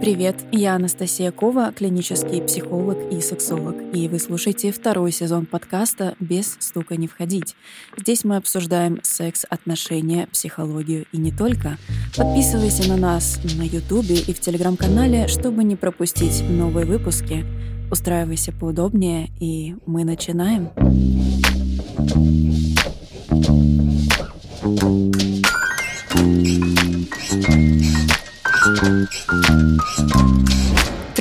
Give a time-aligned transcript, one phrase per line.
[0.00, 6.56] Привет, я Анастасия Кова, клинический психолог и сексолог, и вы слушаете второй сезон подкаста «Без
[6.60, 7.56] стука не входить».
[7.96, 11.78] Здесь мы обсуждаем секс, отношения, психологию и не только.
[12.16, 17.44] Подписывайся на нас на Ютубе и в Телеграм-канале, чтобы не пропустить новые выпуски.
[17.90, 20.70] Устраивайся поудобнее, и мы начинаем.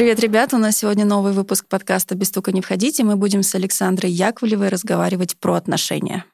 [0.03, 0.57] Привет, ребята!
[0.57, 3.05] У нас сегодня новый выпуск подкаста «Без стука не входите».
[3.05, 6.25] Мы будем с Александрой Яковлевой разговаривать про отношения.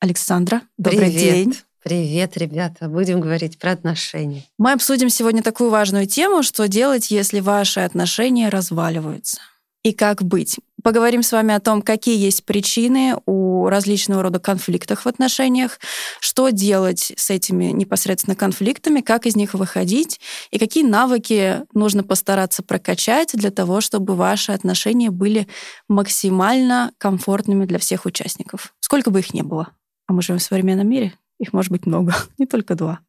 [0.00, 1.20] Александра, добрый Привет.
[1.20, 1.54] день.
[1.82, 2.88] Привет, ребята.
[2.88, 4.44] Будем говорить про отношения.
[4.56, 9.38] Мы обсудим сегодня такую важную тему, что делать, если ваши отношения разваливаются.
[9.82, 10.58] И как быть.
[10.84, 15.80] Поговорим с вами о том, какие есть причины у различного рода конфликтов в отношениях,
[16.20, 20.20] что делать с этими непосредственно конфликтами, как из них выходить,
[20.50, 25.48] и какие навыки нужно постараться прокачать для того, чтобы ваши отношения были
[25.88, 28.74] максимально комфортными для всех участников.
[28.80, 29.70] Сколько бы их ни было.
[30.06, 33.00] А мы живем в современном мире, их может быть много, не только два.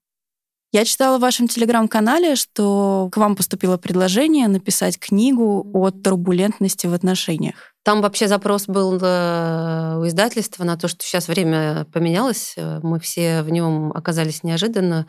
[0.75, 6.93] Я читала в вашем телеграм-канале, что к вам поступило предложение написать книгу о турбулентности в
[6.93, 7.74] отношениях.
[7.85, 12.99] Там вообще запрос был э, у издательства на то, что сейчас время поменялось, э, мы
[12.99, 15.05] все в нем оказались неожиданно,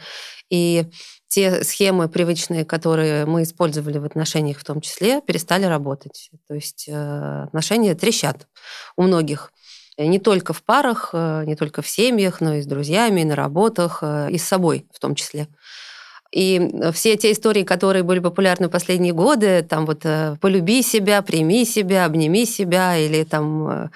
[0.51, 0.85] и
[1.27, 6.29] те схемы привычные, которые мы использовали в отношениях в том числе, перестали работать.
[6.47, 8.47] То есть э, отношения трещат
[8.95, 9.53] у многих.
[9.97, 14.03] Не только в парах, не только в семьях, но и с друзьями, и на работах,
[14.03, 15.49] и с собой в том числе.
[16.37, 20.05] И все те истории, которые были популярны последние годы, там вот
[20.41, 23.91] «полюби себя», «прими себя», «обними себя» или там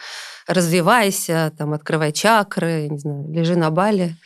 [0.46, 4.16] «развивайся», там «открывай чакры», не знаю, «лежи на бале»,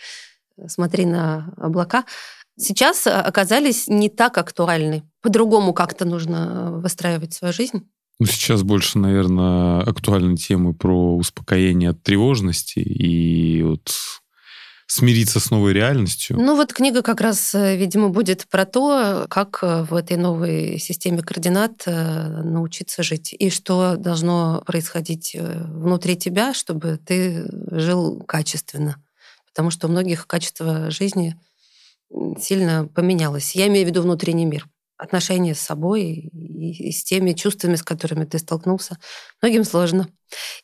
[0.69, 2.05] «смотри на облака»,
[2.57, 5.03] сейчас оказались не так актуальны.
[5.21, 7.83] По-другому как-то нужно выстраивать свою жизнь.
[8.21, 13.91] Ну, сейчас больше, наверное, актуальны темы про успокоение от тревожности и вот
[14.95, 16.37] смириться с новой реальностью.
[16.39, 21.85] Ну вот книга как раз, видимо, будет про то, как в этой новой системе координат
[21.87, 29.03] научиться жить и что должно происходить внутри тебя, чтобы ты жил качественно.
[29.47, 31.37] Потому что у многих качество жизни
[32.41, 33.55] сильно поменялось.
[33.55, 38.25] Я имею в виду внутренний мир отношения с собой и с теми чувствами, с которыми
[38.27, 38.97] ты столкнулся.
[39.43, 40.09] Многим сложно.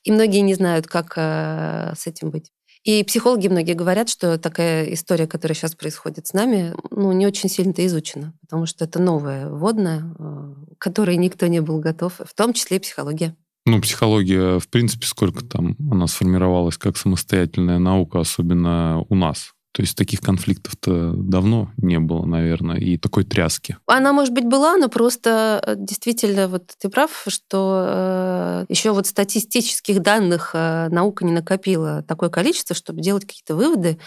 [0.04, 2.52] И многие не знают, как с этим быть.
[2.84, 7.50] И психологи многие говорят, что такая история, которая сейчас происходит с нами, ну, не очень
[7.50, 10.14] сильно-то изучена, потому что это новое вводное,
[10.78, 13.36] к которой никто не был готов, в том числе и психология.
[13.66, 19.82] Ну, психология, в принципе, сколько там она сформировалась как самостоятельная наука, особенно у нас, то
[19.82, 23.76] есть таких конфликтов-то давно не было, наверное, и такой тряски.
[23.86, 29.06] Она, может быть, была, но просто э, действительно, вот ты прав, что э, еще вот
[29.06, 33.98] статистических данных э, наука не накопила такое количество, чтобы делать какие-то выводы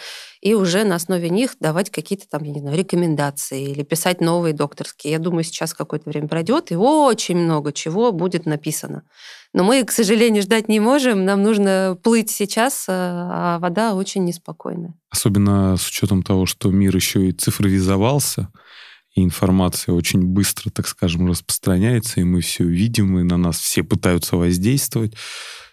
[0.42, 4.54] и уже на основе них давать какие-то там, я не знаю, рекомендации или писать новые
[4.54, 5.14] докторские.
[5.14, 9.04] Я думаю, сейчас какое-то время пройдет, и очень много чего будет написано.
[9.54, 11.26] Но мы, к сожалению, ждать не можем.
[11.26, 14.96] Нам нужно плыть сейчас, а вода очень неспокойная.
[15.10, 18.50] Особенно с учетом того, что мир еще и цифровизовался,
[19.14, 23.84] и информация очень быстро, так скажем, распространяется, и мы все видим, и на нас все
[23.84, 25.14] пытаются воздействовать.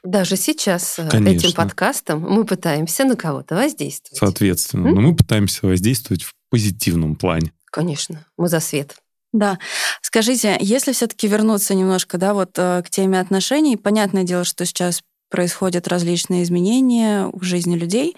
[0.02, 1.46] Даже сейчас э, Конечно.
[1.46, 4.18] этим подкастом мы пытаемся на кого-то воздействовать.
[4.18, 4.88] Соответственно.
[4.88, 4.94] М?
[4.94, 7.52] Но мы пытаемся воздействовать в позитивном плане.
[7.70, 8.26] Конечно.
[8.36, 8.96] Мы за свет.
[9.32, 9.58] Да.
[10.02, 15.02] Скажите, если все-таки вернуться немножко, да, вот э, к теме отношений, понятное дело, что сейчас
[15.30, 18.16] происходят различные изменения в жизни людей,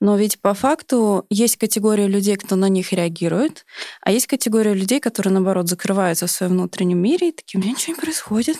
[0.00, 3.66] но ведь по факту есть категория людей, кто на них реагирует,
[4.00, 7.72] а есть категория людей, которые, наоборот, закрываются в своем внутреннем мире и такие, у меня
[7.72, 8.58] ничего не происходит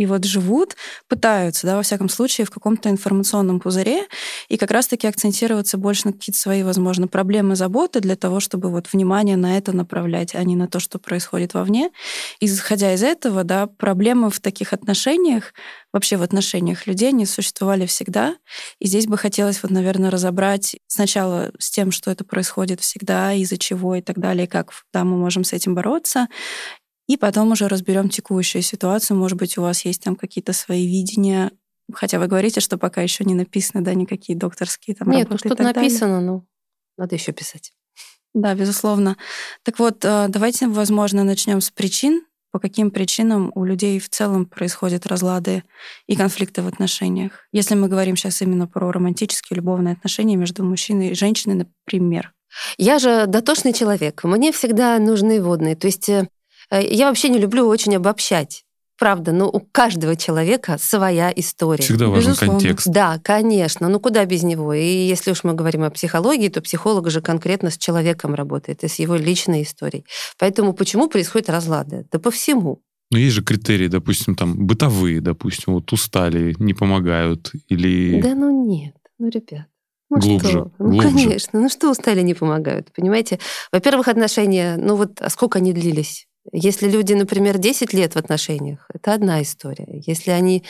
[0.00, 0.76] и вот живут,
[1.08, 4.06] пытаются, да, во всяком случае, в каком-то информационном пузыре,
[4.48, 8.90] и как раз-таки акцентироваться больше на какие-то свои, возможно, проблемы, заботы для того, чтобы вот
[8.90, 11.90] внимание на это направлять, а не на то, что происходит вовне.
[12.40, 15.52] Исходя из этого, да, проблемы в таких отношениях,
[15.92, 18.36] вообще в отношениях людей, они существовали всегда.
[18.78, 23.58] И здесь бы хотелось вот, наверное, разобрать сначала с тем, что это происходит всегда, из-за
[23.58, 26.28] чего и так далее, как да, мы можем с этим бороться,
[27.10, 29.16] и потом уже разберем текущую ситуацию.
[29.16, 31.50] Может быть, у вас есть там какие-то свои видения,
[31.92, 35.32] хотя вы говорите, что пока еще не написаны, да, никакие докторские там Нет, работы.
[35.32, 36.44] ну что-то написано, но
[36.96, 37.72] надо еще писать.
[38.32, 39.16] Да, безусловно.
[39.64, 42.22] Так вот, э, давайте, возможно, начнем с причин,
[42.52, 45.64] по каким причинам у людей в целом происходят разлады
[46.06, 47.48] и конфликты в отношениях.
[47.50, 52.32] Если мы говорим сейчас именно про романтические любовные отношения между мужчиной и женщиной, например.
[52.78, 54.22] Я же дотошный человек.
[54.22, 55.74] Мне всегда нужны водные.
[55.74, 56.26] То есть Э,
[56.70, 58.64] я вообще не люблю очень обобщать.
[59.00, 61.82] Правда, но у каждого человека своя история.
[61.82, 62.60] Всегда важен Безусловно.
[62.60, 62.86] контекст.
[62.88, 63.88] Да, конечно.
[63.88, 64.74] Ну куда без него?
[64.74, 68.88] И если уж мы говорим о психологии, то психолог же конкретно с человеком работает и
[68.88, 70.04] с его личной историей.
[70.38, 72.06] Поэтому почему происходят разлады?
[72.12, 72.82] Да по всему.
[73.10, 78.20] Но есть же критерии, допустим, там бытовые, допустим, вот устали, не помогают или...
[78.20, 79.66] Да ну нет, ну ребят.
[80.10, 80.72] Ну глубже, что?
[80.78, 81.08] Ну, глубже.
[81.08, 81.60] конечно.
[81.60, 83.38] Ну что устали, не помогают, понимаете?
[83.72, 86.28] Во-первых, отношения, ну вот, а сколько они длились?
[86.52, 90.02] Если люди, например, 10 лет в отношениях, это одна история.
[90.06, 90.64] Если они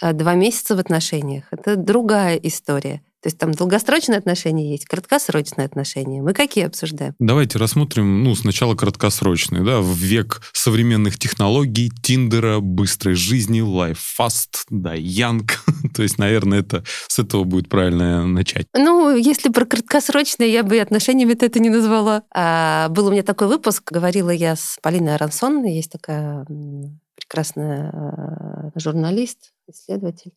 [0.00, 3.02] а, два месяца в отношениях, это другая история.
[3.26, 6.22] То есть там долгосрочные отношения есть, краткосрочные отношения.
[6.22, 7.16] Мы какие обсуждаем?
[7.18, 13.62] Давайте рассмотрим, ну, сначала краткосрочные, да, в век современных технологий, Тиндера, быстрой жизни,
[13.96, 15.50] Fast, да, Young.
[15.96, 18.68] То есть, наверное, это с этого будет правильно начать.
[18.76, 22.22] Ну, если про краткосрочные, я бы и отношениями это не назвала.
[22.32, 26.46] А, был у меня такой выпуск, говорила я с Полиной Арансон, есть такая
[27.16, 30.30] прекрасная а, журналист, исследователь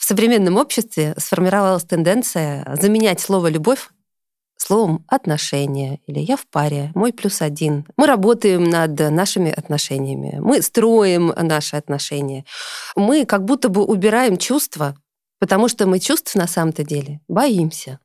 [0.00, 3.90] в современном обществе сформировалась тенденция заменять слово «любовь»
[4.56, 7.86] словом «отношения» или «я в паре», «мой плюс один».
[7.98, 12.46] Мы работаем над нашими отношениями, мы строим наши отношения.
[12.96, 14.96] Мы как будто бы убираем чувства,
[15.38, 18.00] потому что мы чувств на самом-то деле боимся.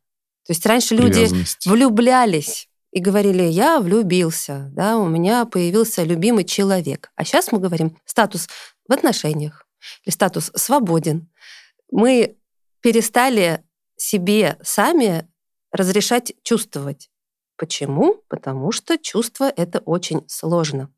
[0.46, 1.30] То есть раньше люди
[1.66, 7.10] влюблялись и говорили, я влюбился, да, у меня появился любимый человек.
[7.16, 8.50] А сейчас мы говорим статус
[8.86, 9.66] в отношениях
[10.04, 11.30] или статус свободен
[11.92, 12.38] мы
[12.82, 13.64] перестали
[13.98, 15.30] себе сами
[15.72, 17.10] разрешать чувствовать.
[17.58, 18.24] Почему?
[18.28, 20.94] Потому что чувство— это очень сложно.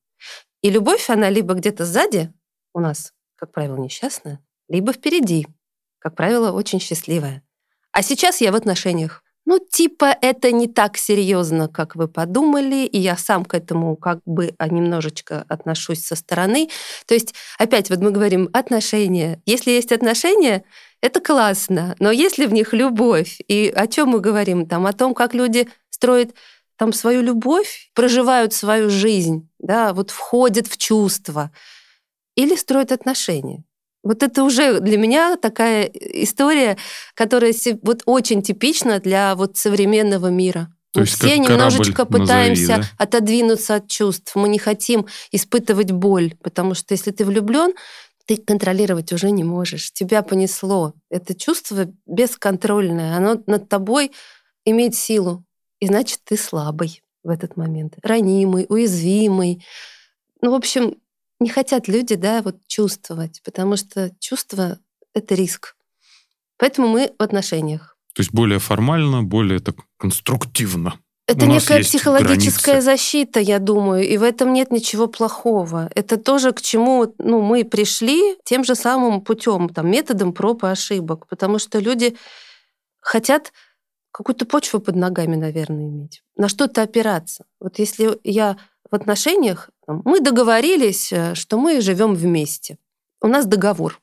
[0.61, 2.33] И любовь, она либо где-то сзади
[2.73, 5.47] у нас, как правило, несчастная, либо впереди,
[5.99, 7.43] как правило, очень счастливая.
[7.91, 9.23] А сейчас я в отношениях.
[9.49, 14.19] Ну, типа, это не так серьезно, как вы подумали, и я сам к этому как
[14.25, 16.69] бы а, немножечко отношусь со стороны.
[17.05, 19.41] То есть, опять вот мы говорим отношения.
[19.45, 20.65] Если есть отношения,
[21.01, 25.13] это классно, но если в них любовь, и о чем мы говорим там, о том,
[25.13, 26.35] как люди строят
[26.75, 31.51] там свою любовь, проживают свою жизнь, да, вот входят в чувства,
[32.35, 33.63] или строят отношения.
[34.07, 36.77] Вот это уже для меня такая история,
[37.13, 40.69] которая вот очень типична для вот современного мира.
[40.93, 43.03] То Мы все немножечко пытаемся назови, да?
[43.03, 44.35] отодвинуться от чувств.
[44.35, 47.73] Мы не хотим испытывать боль, потому что если ты влюблен,
[48.25, 49.91] ты контролировать уже не можешь.
[49.93, 50.93] Тебя понесло.
[51.09, 53.15] Это чувство бесконтрольное.
[53.15, 54.11] Оно над тобой
[54.65, 55.45] имеет силу.
[55.79, 57.95] И значит, ты слабый в этот момент.
[58.01, 59.63] Ранимый, уязвимый.
[60.41, 60.95] Ну, в общем,
[61.39, 64.79] не хотят люди, да, вот чувствовать, потому что чувство—
[65.13, 65.75] это риск.
[66.57, 67.97] Поэтому мы в отношениях.
[68.13, 70.99] То есть более формально, более так конструктивно.
[71.27, 72.85] Это У некая психологическая границы.
[72.85, 75.91] защита, я думаю, и в этом нет ничего плохого.
[75.93, 80.67] Это тоже к чему ну, мы пришли тем же самым путем, там, методом проб и
[80.67, 82.15] ошибок, потому что люди
[83.01, 83.51] хотят
[84.11, 87.45] какую-то почву под ногами, наверное, иметь, на что-то опираться.
[87.59, 88.57] Вот если я
[88.89, 92.77] в отношениях, мы договорились, э, что мы живем вместе.
[93.21, 93.99] У нас договор.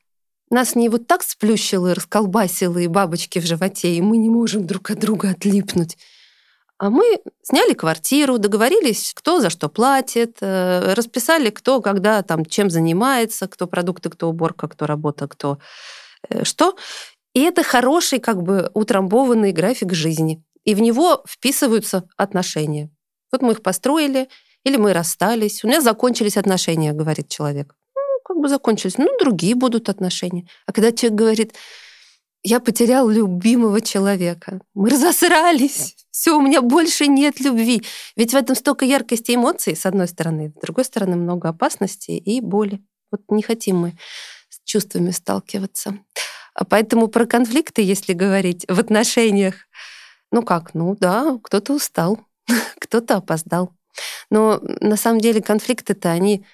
[0.51, 4.67] Нас не вот так сплющило и расколбасило, и бабочки в животе, и мы не можем
[4.67, 5.97] друг от друга отлипнуть.
[6.79, 12.69] А мы сняли квартиру, договорились, кто за что платит, э, расписали, кто когда там чем
[12.69, 15.59] занимается, кто продукты, кто уборка, кто работа, кто
[16.29, 16.77] э, что.
[17.35, 20.43] И это хороший как бы утрамбованный график жизни.
[20.65, 22.91] И в него вписываются отношения.
[23.33, 24.29] Вот мы их построили,
[24.65, 25.63] или мы расстались.
[25.63, 27.75] У меня закончились отношения, говорит человек.
[27.95, 28.97] Ну, как бы закончились.
[28.97, 30.49] Ну, другие будут отношения.
[30.67, 31.55] А когда человек говорит,
[32.45, 37.83] я потерял любимого человека, мы разосрались, все, у меня больше нет любви.
[38.17, 42.41] Ведь в этом столько яркости эмоций, с одной стороны, с другой стороны, много опасности и
[42.41, 42.81] боли.
[43.11, 43.99] Вот не хотим мы
[44.49, 45.99] с чувствами сталкиваться.
[46.55, 49.55] А поэтому про конфликты, если говорить в отношениях,
[50.31, 52.21] ну как, ну да, кто-то устал,
[52.81, 53.73] кто-то опоздал,
[54.31, 56.45] но на самом деле конфликты-то, они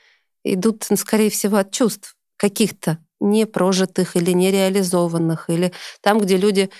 [0.44, 6.70] идут, ну, скорее всего, от чувств каких-то непрожитых или нереализованных, или там, где люди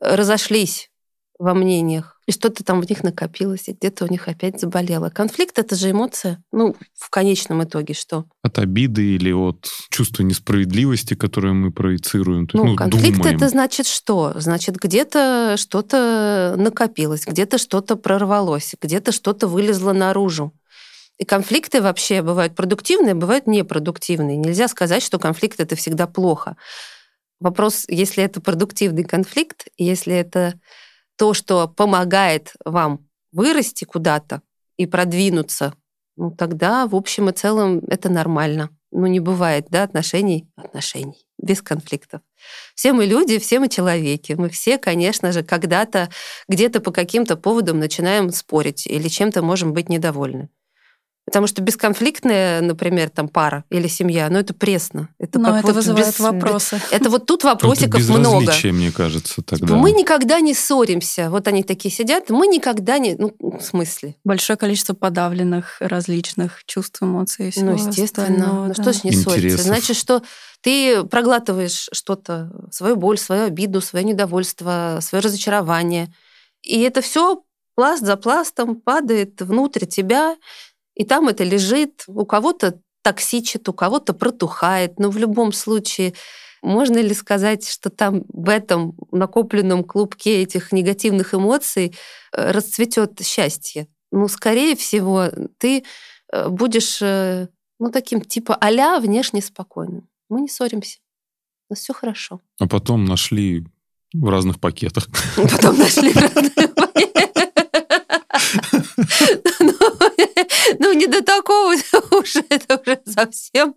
[0.00, 0.90] разошлись
[1.38, 5.08] во мнениях, и что-то там в них накопилось, и где-то у них опять заболело.
[5.08, 6.44] Конфликт— это же эмоция.
[6.52, 8.26] Ну, в конечном итоге что?
[8.42, 12.46] От обиды или от чувства несправедливости, которое мы проецируем.
[12.46, 14.34] То ну, ну, конфликт думаем.— это значит что?
[14.36, 20.52] Значит, где-то что-то накопилось, где-то что-то прорвалось, где-то что-то вылезло наружу.
[21.16, 24.36] И конфликты вообще бывают продуктивные, бывают непродуктивные.
[24.36, 26.58] Нельзя сказать, что конфликт— это всегда плохо.
[27.40, 30.60] Вопрос, если это продуктивный конфликт, если это
[31.18, 34.40] то, что помогает вам вырасти куда-то
[34.76, 35.74] и продвинуться
[36.18, 38.70] ну тогда, в общем и целом, это нормально.
[38.90, 42.22] Ну, не бывает, да, отношений, отношений без конфликтов.
[42.74, 44.32] Все мы люди, все мы человеки.
[44.32, 46.10] Мы все, конечно же, когда-то
[46.48, 50.48] где-то по каким-то поводам начинаем спорить или чем-то можем быть недовольны.
[51.28, 55.08] Потому что бесконфликтная, например, там пара или семья, ну это пресно.
[55.18, 56.80] Это Но как это вот вызывает без- вопросы.
[56.90, 58.40] Это вот тут Тут вопросиков много.
[58.40, 59.74] безразличие, мне кажется, тогда.
[59.76, 61.28] Мы никогда не ссоримся.
[61.30, 63.14] Вот они такие сидят, мы никогда не...
[63.14, 64.16] Ну, в смысле?
[64.24, 68.64] Большое количество подавленных различных чувств, эмоций всего Ну, естественно.
[68.66, 68.82] Ну, да.
[68.82, 69.36] что ж не ссориться?
[69.38, 69.60] Интересов.
[69.66, 70.22] Значит, что
[70.62, 76.12] ты проглатываешь что-то, свою боль, свою обиду, свое недовольство, свое разочарование.
[76.62, 77.42] И это все
[77.74, 80.36] пласт за пластом падает внутрь тебя,
[80.98, 82.02] и там это лежит.
[82.08, 84.98] У кого-то токсичит, у кого-то протухает.
[84.98, 86.12] Но в любом случае,
[86.60, 91.94] можно ли сказать, что там в этом накопленном клубке этих негативных эмоций
[92.32, 93.86] э, расцветет счастье?
[94.10, 95.28] Ну, скорее всего,
[95.58, 95.84] ты
[96.32, 97.46] э, будешь э,
[97.78, 100.08] ну, таким типа а внешне спокойным.
[100.28, 100.98] Мы не ссоримся.
[101.68, 102.40] У нас все хорошо.
[102.58, 103.64] А потом нашли
[104.12, 105.06] в разных пакетах.
[105.36, 106.50] Потом нашли разные
[108.38, 108.67] Ну,
[110.78, 113.74] Ну, не до такого уже, это уже совсем.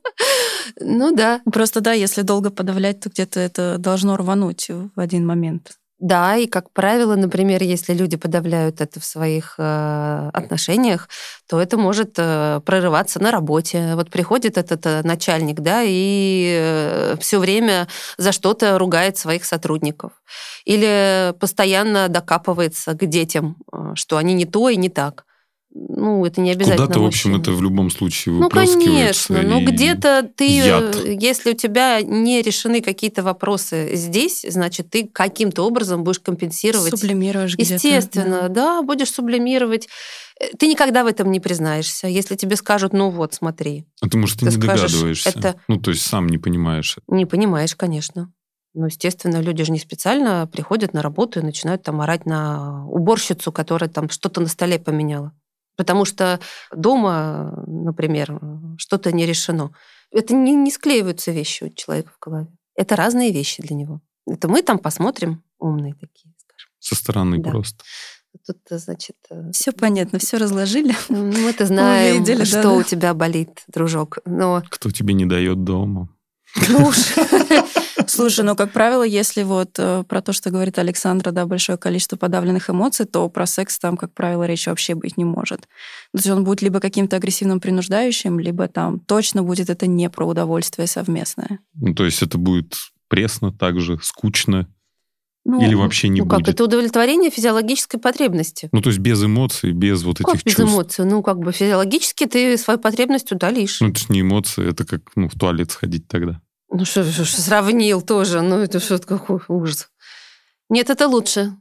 [0.79, 1.41] Ну да.
[1.51, 5.80] Просто да, если долго подавлять, то где-то это должно рвануть в один момент.
[6.01, 11.07] Да, и как правило, например, если люди подавляют это в своих э, отношениях,
[11.47, 13.93] то это может э, прорываться на работе.
[13.93, 20.13] Вот приходит этот э, начальник, да, и все время за что-то ругает своих сотрудников.
[20.65, 25.25] Или постоянно докапывается к детям, э, что они не то и не так.
[25.73, 29.33] Ну, это не обязательно Куда-то, в общем, это в любом случае Ну, выплескивается.
[29.33, 29.41] конечно.
[29.41, 30.97] Ну, и где-то ты, яд.
[31.05, 36.89] если у тебя не решены какие-то вопросы здесь, значит, ты каким-то образом будешь компенсировать.
[36.97, 37.73] Сублимируешь где-то.
[37.75, 38.49] Естественно, да.
[38.49, 39.87] да, будешь сублимировать.
[40.41, 42.07] Э, Ты никогда в этом не признаешься.
[42.07, 45.29] Если тебе скажут, ну вот, смотри, А ты, может, и ты не скажешь, догадываешься.
[45.29, 46.97] это- Ну, то есть сам не понимаешь.
[47.07, 48.31] не понимаешь, конечно.
[48.73, 53.51] Ну, естественно, люди же не специально приходят на работу и начинают там орать на уборщицу,
[53.51, 55.33] которая там что-то на столе поменяла.
[55.81, 56.39] Потому что
[56.71, 58.39] дома, например,
[58.77, 59.71] что-то не решено.
[60.11, 62.47] Это не, не склеиваются вещи у человека в голове.
[62.75, 63.99] Это разные вещи для него.
[64.27, 66.69] Это мы там посмотрим, умные такие, скажем.
[66.77, 67.49] Со стороны Да.
[67.49, 67.83] просто.
[68.45, 70.93] Тут, э, значит, э, Все понятно, все разложили.
[71.09, 72.73] ну, мы-то знаем, Увидели, что да-да.
[72.73, 74.19] у тебя болит, дружок.
[74.25, 76.09] Но Кто тебе не дает дома?
[76.69, 76.97] ну уж,
[78.11, 82.17] Слушай, ну, как правило, если вот э, про то, что говорит Александра, да, большое количество
[82.17, 85.61] подавленных эмоций, то про секс там, как правило, речи вообще быть не может.
[85.61, 85.67] То
[86.15, 90.87] есть он будет либо каким-то агрессивным принуждающим, либо там точно будет это не про удовольствие
[90.87, 91.59] совместное.
[91.75, 92.75] Ну, то есть это будет
[93.07, 94.67] пресно, также скучно
[95.45, 96.49] Ну, или вообще не ну как, будет.
[96.55, 98.69] это удовлетворение физиологической потребности.
[98.71, 100.73] Ну, то есть без эмоций, без вот Как этих без чувств.
[100.73, 101.05] эмоций?
[101.05, 103.79] Ну, как бы физиологически ты свою потребность удалишь.
[103.81, 106.41] Ну, это ж не эмоции, это как ну, в туалет сходить тогда.
[106.73, 109.89] Ну что, сравнил тоже, ну это что какой ужас.
[110.69, 111.53] Нет, это лучше.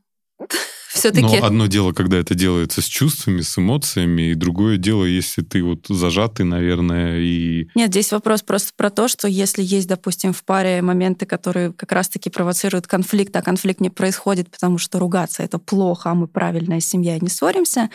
[0.92, 1.38] Все-таки.
[1.38, 5.62] Но одно дело, когда это делается с чувствами, с эмоциями, и другое дело, если ты
[5.62, 7.68] вот зажатый, наверное, и...
[7.74, 11.92] Нет, здесь вопрос просто про то, что если есть, допустим, в паре моменты, которые как
[11.92, 16.80] раз-таки провоцируют конфликт, а конфликт не происходит, потому что ругаться это плохо, а мы правильная
[16.80, 17.90] семья и не ссоримся,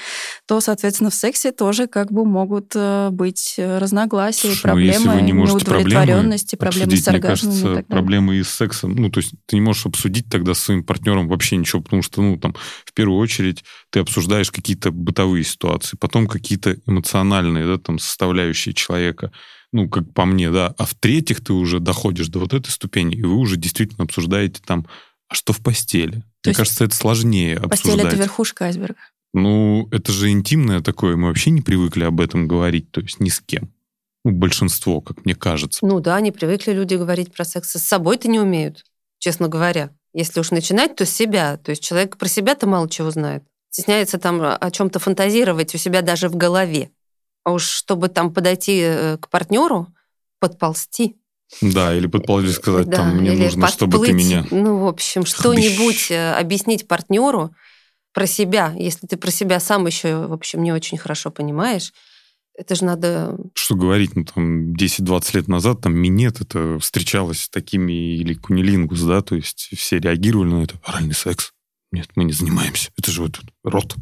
[0.46, 5.16] то, соответственно, в сексе тоже как бы могут э, быть разногласия, Слушай, ну, если проблемы
[5.16, 8.96] вы не проблемы неудовлетворенности, проблемы обсудить, с оргазмом мне кажется, проблемы и с сексом.
[8.96, 12.22] Ну, то есть ты не можешь обсудить тогда с своим партнером вообще ничего, потому что,
[12.22, 18.00] ну, там, в первую очередь ты обсуждаешь какие-то бытовые ситуации, потом какие-то эмоциональные, да, там,
[18.00, 19.32] составляющие человека,
[19.72, 20.74] ну, как по мне, да.
[20.78, 24.88] А в-третьих, ты уже доходишь до вот этой ступени, и вы уже действительно обсуждаете там,
[25.28, 26.12] а что в постели?
[26.12, 28.14] То Мне есть кажется, это сложнее Постель обсуждать.
[28.14, 29.00] это верхушка айсберга.
[29.34, 33.30] Ну, это же интимное такое, мы вообще не привыкли об этом говорить, то есть ни
[33.30, 33.74] с кем.
[34.24, 35.86] Ну, большинство, как мне кажется.
[35.86, 37.72] Ну да, не привыкли люди говорить про секс.
[37.72, 38.86] С собой-то не умеют,
[39.20, 39.92] честно говоря.
[40.16, 41.58] Если уж начинать, то с себя.
[41.58, 43.44] То есть человек про себя-то мало чего знает.
[43.70, 46.92] Стесняется там о чем-то фантазировать у себя даже в голове.
[47.44, 49.88] А уж чтобы там подойти э, к партнеру,
[50.40, 51.18] подползти.
[51.62, 54.16] Да, или предположить сказать, Да, там, мне нужно, чтобы ты подплыть.
[54.16, 54.48] меня...
[54.52, 57.54] Ну, в общем, что-нибудь э, объяснить партнеру
[58.14, 58.74] про себя.
[58.78, 61.92] Если ты про себя сам еще, в общем, не очень хорошо понимаешь,
[62.58, 63.38] это же надо...
[63.54, 69.02] Что говорить, ну, там, 10-20 лет назад, там, минет это встречалось с такими, или кунилингус,
[69.02, 70.76] да, то есть все реагировали на это.
[70.84, 71.52] Оральный секс.
[71.92, 72.92] Нет, мы не занимаемся.
[72.98, 73.96] Это же вот рот.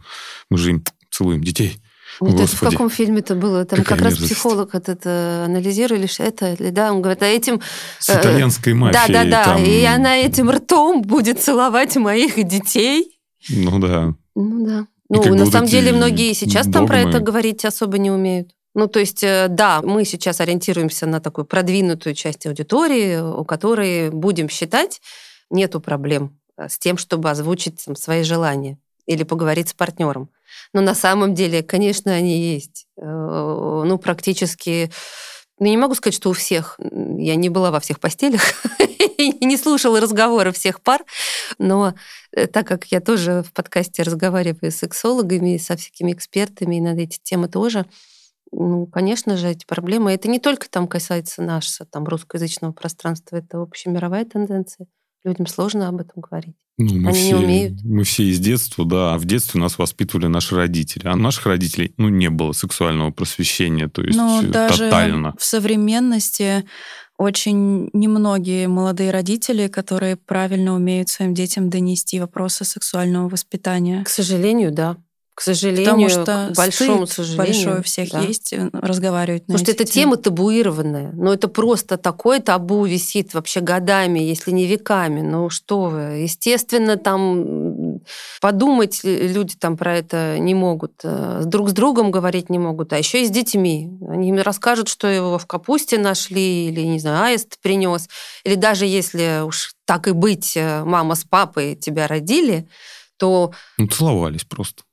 [0.50, 1.82] Мы же им целуем детей.
[2.20, 2.72] Вот это в Господи.
[2.72, 3.66] каком фильме это было?
[3.66, 4.34] Там Какая как раз мерзость.
[4.34, 7.60] психолог этот э, анализировали, что это, или да, он говорит, а этим...
[8.00, 9.08] С Э, итальянской мафией.
[9.08, 13.20] Да, да, да, там, и она этим ртом будет целовать моих детей.
[13.50, 14.14] Ну да.
[14.36, 14.88] Ну да.
[15.14, 18.52] Ну, на самом деле, многие сейчас там про догмы- это говорить особо не умеют.
[18.76, 24.10] Ну, то есть, э, да, мы сейчас ориентируемся на такую продвинутую часть аудитории, у которой,
[24.10, 25.02] будем считать,
[25.52, 30.30] нету проблем э, с тем, чтобы озвучить там, свои желания или поговорить с партнером.
[30.74, 32.88] Но на самом деле, конечно, они есть.
[32.98, 34.92] Э, ну, практически
[35.60, 36.80] ну, не могу сказать, что у всех.
[36.80, 38.42] Я не была во всех постелях
[39.18, 41.04] и не слушала разговоры всех пар,
[41.60, 41.94] но
[42.52, 47.20] так как я тоже в подкасте разговариваю с сексологами, со всякими экспертами и на эти
[47.22, 47.86] темы тоже,
[48.52, 53.62] ну, конечно же, эти проблемы, это не только там касается нашего там, русскоязычного пространства, это
[53.62, 54.88] общемировая тенденция.
[55.24, 56.56] Людям сложно об этом говорить.
[56.78, 57.84] Ну, мы Они все, не умеют.
[57.84, 61.08] Мы все из детства, да, а в детстве нас воспитывали наши родители.
[61.08, 65.36] А наших родителей, ну, не было сексуального просвещения, то есть Но э, даже тотально.
[65.38, 66.66] в современности
[67.24, 74.04] очень немногие молодые родители, которые правильно умеют своим детям донести вопросы сексуального воспитания.
[74.04, 74.98] К сожалению, да.
[75.36, 77.46] К сожалению, Потому что к большому стыд сожалению.
[77.48, 78.20] большой у всех да.
[78.22, 81.12] есть э, разговаривать на Потому что эта тема табуированная.
[81.14, 85.22] Но это просто такое табу висит вообще годами, если не веками.
[85.22, 86.02] Ну что вы.
[86.22, 87.83] Естественно, там
[88.42, 90.94] подумать люди там про это не могут.
[91.04, 92.94] э, Друг с другом говорить не могут.
[92.94, 93.90] А еще и с детьми.
[94.10, 98.10] Они им расскажут, что его в капусте нашли, или, не знаю, аист принес.
[98.44, 102.68] Или даже если уж так и быть, э, мама с папой тебя родили,
[103.18, 104.84] то Ну, целовались просто.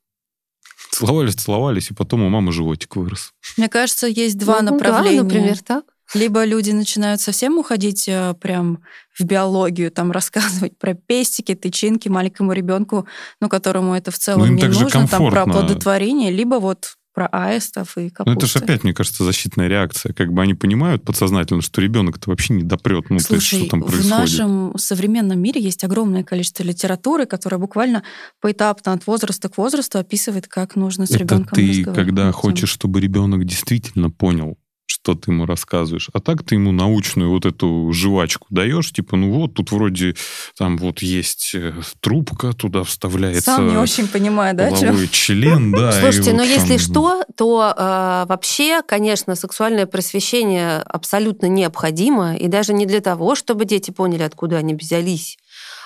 [0.91, 3.31] Целовались, целовались, и потом у мамы животик вырос.
[3.57, 5.19] Мне кажется, есть два ну, направления.
[5.19, 5.85] Да, например, так.
[6.13, 8.79] Либо люди начинают совсем уходить э, прям
[9.17, 13.07] в биологию, там рассказывать про пестики, тычинки маленькому ребенку,
[13.39, 15.41] ну, которому это в целом Ну, не нужно, там про комфортно.
[15.41, 18.23] оплодотворение, либо вот про аистов и капусту.
[18.29, 20.13] Но Ну, это же опять, мне кажется, защитная реакция.
[20.13, 23.09] Как бы они понимают подсознательно, что ребенок это вообще не допрет.
[23.09, 24.09] Ну, то есть, Слушай, что там в происходит.
[24.09, 28.03] нашем современном мире есть огромное количество литературы, которая буквально
[28.39, 31.95] поэтапно от возраста к возрасту описывает, как нужно с Это ребенком ты, разговаривать.
[31.95, 34.57] когда хочешь, чтобы ребенок действительно понял,
[34.91, 36.09] что ты ему рассказываешь.
[36.13, 40.15] А так ты ему научную вот эту жвачку даешь, типа, ну вот, тут вроде
[40.57, 44.69] там вот есть э, трубка, туда вставляется Сам не очень понимаю, да,
[45.11, 45.89] член, да.
[45.97, 52.35] и Слушайте, вот но если там- что, то э, вообще, конечно, сексуальное просвещение абсолютно необходимо,
[52.35, 55.37] и даже не для того, чтобы дети поняли, откуда они взялись,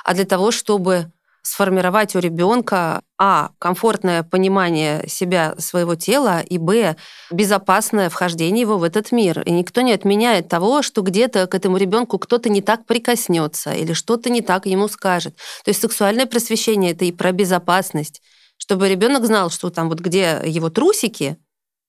[0.04, 1.12] а для того, чтобы
[1.46, 6.98] сформировать у ребенка а комфортное понимание себя своего тела и б
[7.32, 9.42] безопасное вхождение его в этот мир.
[9.42, 13.94] И никто не отменяет того, что где-то к этому ребенку кто-то не так прикоснется или
[13.94, 15.36] что-то не так ему скажет.
[15.64, 18.22] То есть сексуальное просвещение это и про безопасность,
[18.58, 21.38] чтобы ребенок знал, что там вот где его трусики,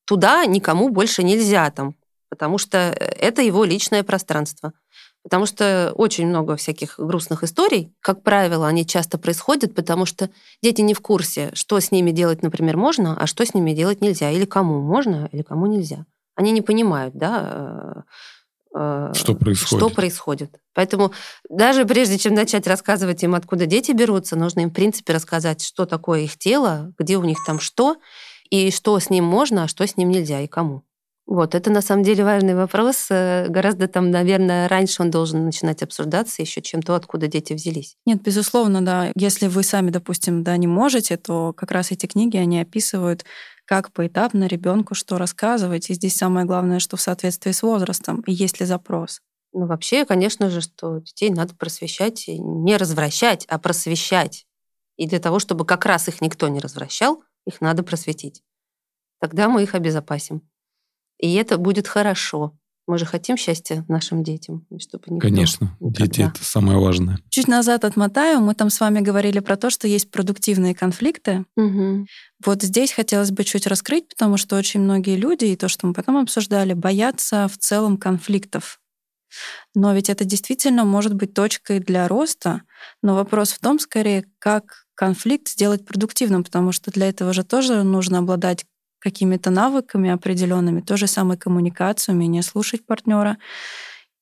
[0.04, 1.94] туда никому больше нельзя там,
[2.28, 4.72] потому что это его личное пространство.
[5.26, 10.30] Потому что очень много всяких грустных историй, как правило, они часто происходят, потому что
[10.62, 14.00] дети не в курсе, что с ними делать, например, можно, а что с ними делать
[14.00, 16.06] нельзя, или кому можно, или кому нельзя.
[16.36, 18.04] Они не понимают, да,
[18.72, 19.84] э, э, Что происходит.
[19.84, 20.60] что происходит.
[20.74, 21.10] Поэтому
[21.50, 25.86] даже прежде чем начать рассказывать им, откуда дети берутся, нужно им, в принципе, рассказать, что
[25.86, 27.96] такое их тело, где у них там что,
[28.48, 30.84] и что с ним можно, а что с ним нельзя, и кому.
[31.26, 33.08] Вот, это на самом деле важный вопрос.
[33.10, 37.96] Э, Гораздо там, наверное, раньше он должен начинать обсуждаться еще, чем то, откуда дети взялись.
[38.06, 39.10] Нет, безусловно, да.
[39.16, 43.24] Если вы сами, допустим, да, не можете, то как раз эти книги, они описывают,
[43.64, 45.90] как поэтапно ребенку что рассказывать.
[45.90, 49.20] И здесь самое главное, что в соответствии с возрастом, и есть ли запрос.
[49.52, 54.46] Ну, вообще, конечно же, что детей надо просвещать, и не развращать, а просвещать.
[54.96, 58.42] И для того, чтобы как раз их никто не развращал, их надо просветить.
[59.20, 60.42] Тогда мы их обезопасим.
[61.18, 62.56] И это будет хорошо.
[62.86, 66.28] Мы же хотим счастья нашим детям, чтобы никто Конечно, дети никогда.
[66.28, 67.18] это самое важное.
[67.30, 71.44] Чуть назад отмотаю, мы там с вами говорили про то, что есть продуктивные конфликты.
[71.56, 72.06] Мгм.
[72.44, 75.94] Вот здесь хотелось бы чуть раскрыть, потому что очень многие люди, и то, что мы
[75.94, 78.80] потом обсуждали, боятся в целом конфликтов.
[79.74, 82.62] Но ведь это действительно может быть точкой для роста,
[83.02, 87.82] но вопрос в том, скорее, как конфликт сделать продуктивным, потому что для этого же тоже
[87.82, 88.64] нужно обладать
[89.06, 93.36] какими-то навыками определенными, той же самой коммуникацией, умение слушать партнера.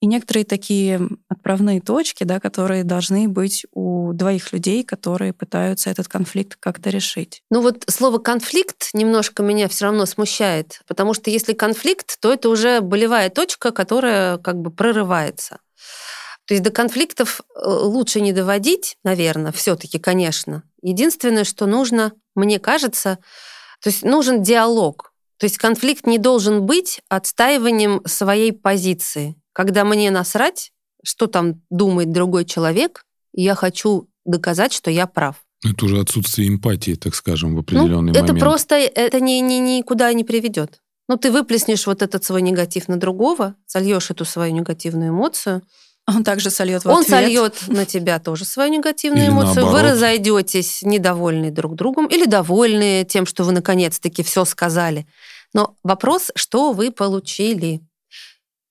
[0.03, 6.07] И некоторые такие отправные точки, да, которые должны быть у двоих людей, которые пытаются этот
[6.09, 7.41] конфликт как-то решить.
[7.51, 12.51] Ну вот слово конфликт немножко меня все равно смущает, потому что если конфликт, то это
[12.51, 15.61] уже болевая точка, которая как бы прорывается.
[16.47, 20.63] То есть до конфликтов э, лучше не доводить, наверное, все-таки, конечно.
[20.83, 23.19] Единственное, что нужно, мне кажется,
[23.85, 25.13] то есть нужен диалог.
[25.37, 29.37] То есть конфликт не должен быть отстаиванием своей позиции.
[29.53, 30.73] Когда мне насрать,
[31.05, 35.37] что там думает другой человек, я хочу доказать, что я прав.
[35.63, 38.31] Это уже отсутствие эмпатии, так скажем, в определенный ну, момент.
[38.31, 40.81] это просто это ни, ни, никуда не приведет.
[41.07, 45.61] Ну, ты выплеснешь вот этот свой негатив на другого, сольешь эту свою негативную эмоцию.
[46.07, 47.09] Он также сольет в Он ответ.
[47.09, 49.55] сольет на тебя тоже свою негативную Или эмоцию.
[49.55, 49.93] Вы наоборот.
[49.93, 55.07] разойдетесь недовольные друг другом или довольные тем, что вы наконец-таки все сказали.
[55.55, 57.81] Но вопрос, что вы получили?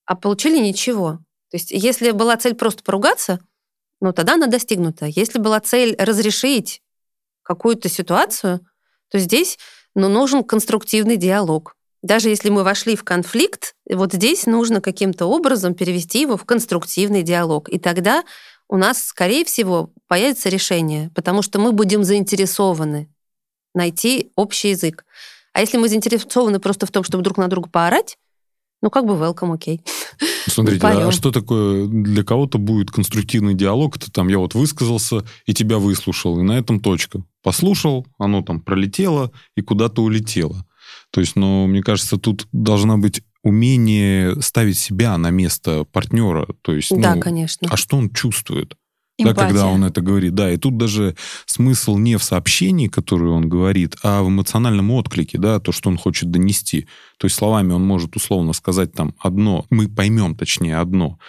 [0.05, 1.19] А получили ничего.
[1.49, 3.39] То есть, если была цель просто поругаться,
[3.99, 5.05] ну, тогда она достигнута.
[5.05, 6.81] Если была цель разрешить
[7.41, 8.59] какую-то ситуацию,
[9.09, 9.57] то здесь
[9.95, 11.75] ну, нужен конструктивный диалог.
[12.03, 17.23] Даже если мы вошли в конфликт, вот здесь нужно каким-то образом перевести его в конструктивный
[17.23, 17.69] диалог.
[17.69, 18.23] И тогда
[18.67, 23.09] у нас, скорее всего, появится решение, потому что мы будем заинтересованы
[23.73, 25.05] найти общий язык.
[25.53, 28.17] А если мы заинтересованы просто в том, чтобы друг на друга поорать,
[28.81, 29.79] ну, как бы welcome, окей.
[30.47, 31.07] Смотрите, Поем.
[31.07, 33.95] а что такое для кого-то будет конструктивный диалог?
[33.95, 37.23] Это там я вот высказался и тебя выслушал, и на этом точка.
[37.41, 40.65] Послушал, оно там пролетело и куда-то улетело.
[41.13, 46.47] То есть, ну, мне кажется, тут должна быть умение ставить себя на место партнера.
[46.63, 47.67] То есть, да, ну, конечно.
[47.69, 48.75] а что он чувствует?
[49.19, 50.33] Да, когда он это говорит.
[50.33, 55.37] Да, и тут даже смысл не в сообщении, которое он говорит, а в эмоциональном отклике,
[55.37, 56.87] да, то, что он хочет донести.
[57.17, 61.19] То есть словами он может условно сказать там одно, мы поймем точнее одно,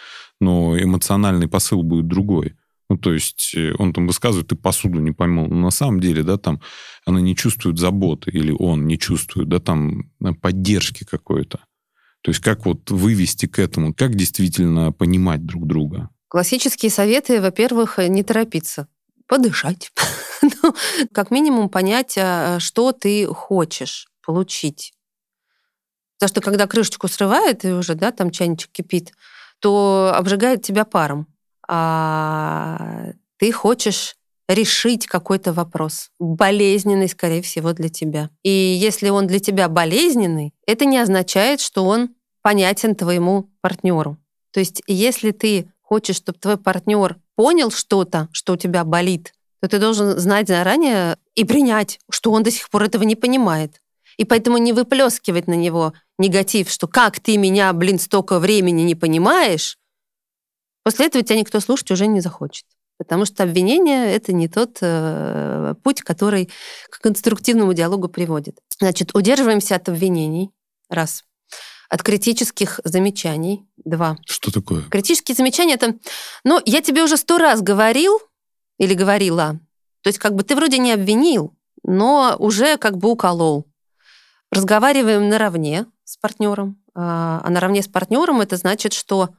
[0.40, 2.55] но эмоциональный посыл будет другой.
[2.90, 5.47] Ну, то есть э, он там высказывает, ты посуду не поймал.
[5.47, 6.61] Но на самом деле, да, там
[7.07, 11.61] она не чувствует заботы, или он не чувствует, да, там э, поддержки какой-то.
[12.23, 16.11] То есть как вот вывести к этому, как действительно понимать друг друга.
[16.29, 18.88] Классические советы, во-первых, не торопиться,
[19.27, 19.90] подышать.
[20.62, 20.75] Ну,
[21.12, 24.92] как минимум понять, а, что ты хочешь получить.
[26.18, 29.12] Потому что когда крышечку срывает, и уже, да, там чайничек кипит,
[29.61, 31.27] то обжигает тебя паром.
[31.68, 34.16] А ты хочешь
[34.48, 38.31] решить какой-то вопрос, болезненный, скорее всего, для тебя.
[38.42, 42.11] И если он для тебя болезненный, это не означает, что он
[42.42, 44.18] понятен твоему партнеру.
[44.53, 49.68] То есть, если ты хочешь, чтобы твой партнер понял что-то, что у тебя болит, то
[49.68, 53.81] ты должен знать заранее и принять, что он до сих пор этого не понимает.
[54.18, 58.94] И поэтому не выплескивать на него негатив, что как ты меня, блин, столько времени не
[58.94, 59.79] понимаешь,
[60.85, 62.66] после этого тебя никто слушать уже не захочет.
[62.97, 66.51] Потому что обвинение— это не тот э, путь, который
[66.90, 68.59] к конструктивному диалогу приводит.
[68.79, 70.51] Значит, удерживаемся от обвинений.
[70.88, 71.25] Раз.
[71.88, 73.66] От критических замечаний.
[73.85, 74.16] Два.
[74.27, 74.83] Что такое?
[74.83, 75.97] Критические замечания— это,
[76.44, 78.20] ну, я тебе уже сто раз говорил
[78.79, 79.59] или говорила.
[80.03, 83.66] То есть как бы ты вроде не обвинил, но уже как бы уколол.
[84.53, 86.81] Разговариваем наравне с партнером.
[86.94, 89.31] А а наравне с партнером это значит, что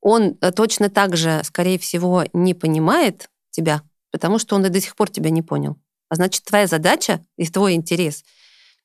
[0.00, 4.80] он э, точно так же, скорее всего, не понимает тебя, потому что он и до
[4.80, 5.76] сих пор тебя не понял.
[6.08, 8.24] А значит, твоя задача и твой интерес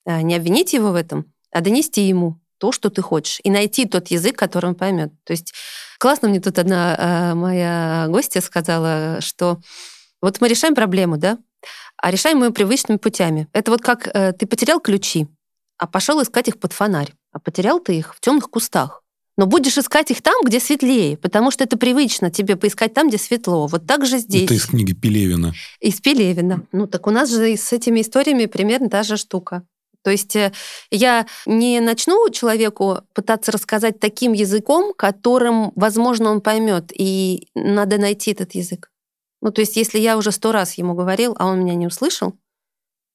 [0.06, 3.86] э, не обвинить его в этом, а донести ему то, что ты хочешь, и найти
[3.86, 5.12] тот язык, который он поймет.
[5.23, 5.54] То есть
[5.99, 9.60] классно мне тут одна э, моя гостья сказала, что
[10.21, 11.38] вот мы решаем проблему, да,
[11.97, 13.47] а решаем мы привычными путями.
[13.54, 15.28] Это вот как ты потерял ключи,
[15.78, 19.05] а пошел искать их под фонарь, а потерял ты их в темных кустах.
[19.38, 23.17] Но будешь искать их там, где светлее, потому что это привычно тебе поискать там, где
[23.17, 23.67] светло.
[23.67, 24.45] Вот так же здесь.
[24.45, 25.54] Это из книги Пелевина.
[25.82, 26.65] Из Пелевина.
[26.71, 29.67] Ну, так у нас же с этими историями примерно та же штука.
[30.06, 30.54] То есть э,
[30.91, 38.32] я не начну человеку пытаться рассказать таким языком, которым, возможно, он поймет, и надо найти
[38.32, 38.91] этот язык.
[39.41, 42.38] Ну, то есть если я уже сто раз ему говорил, а он меня не услышал,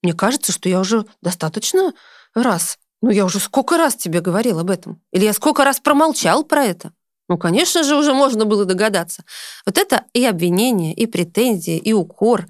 [0.03, 1.95] мне кажется, что я уже достаточно
[2.35, 2.79] раз.
[3.03, 5.01] Ну, я уже сколько раз тебе говорил об этом?
[5.13, 6.93] Или я сколько раз промолчал про это?
[7.29, 9.25] Ну, конечно же, уже можно было догадаться.
[9.65, 12.47] Вот это и обвинение, и претензии, и укор.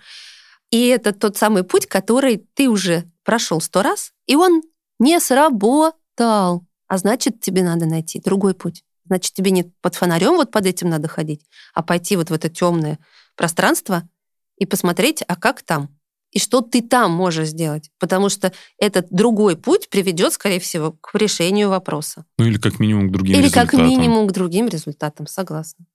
[0.71, 4.63] И это тот самый путь, который ты уже прошел сто раз, и он
[4.99, 6.65] не сработал.
[6.89, 8.83] А значит, тебе надо найти другой путь.
[9.05, 12.49] Значит, тебе не под фонарем вот под этим надо ходить, а пойти вот в это
[12.49, 12.99] темное
[13.37, 14.09] пространство
[14.57, 16.00] и посмотреть, а как там?
[16.33, 17.91] И что ты там можешь сделать?
[17.99, 22.25] Потому что этот другой путь приведет, скорее всего, к решению вопроса.
[22.39, 23.71] Ну или как минимум к другим Или результатам.
[23.71, 25.87] как минимум к другим результатам, согласна.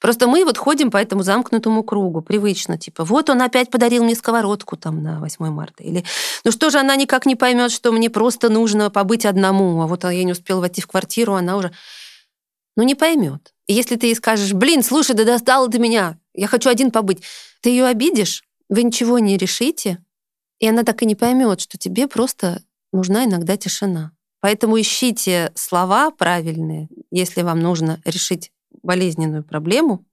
[0.00, 4.14] Просто мы вот ходим по этому замкнутому кругу, привычно, типа, вот он опять подарил мне
[4.14, 5.82] сковородку там на 8 марта.
[5.82, 6.04] Или,
[6.44, 10.04] ну что же, она никак не поймет, что мне просто нужно побыть одному, а вот
[10.04, 11.72] я не успела войти в квартиру, она уже...
[12.76, 13.54] Ну не поймет.
[13.66, 17.22] И если ты ей скажешь, блин, слушай, да достала ты меня, я хочу один побыть,
[17.62, 20.04] ты ее обидишь, вы ничего не решите,
[20.58, 24.12] и она так и не поймет, что тебе просто нужна иногда тишина.
[24.40, 28.52] Поэтому ищите слова правильные, если вам нужно решить
[28.82, 30.04] болезненную проблему,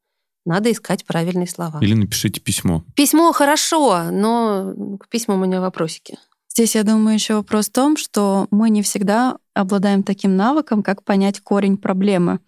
[0.45, 1.79] надо искать правильные слова.
[1.81, 2.83] Или напишите письмо.
[2.95, 6.17] Письмо хорошо, но к письмам у меня вопросики.
[6.49, 11.03] Здесь, я думаю, еще вопрос в том, что мы не всегда обладаем таким навыком, как
[11.03, 12.39] понять корень проблемы.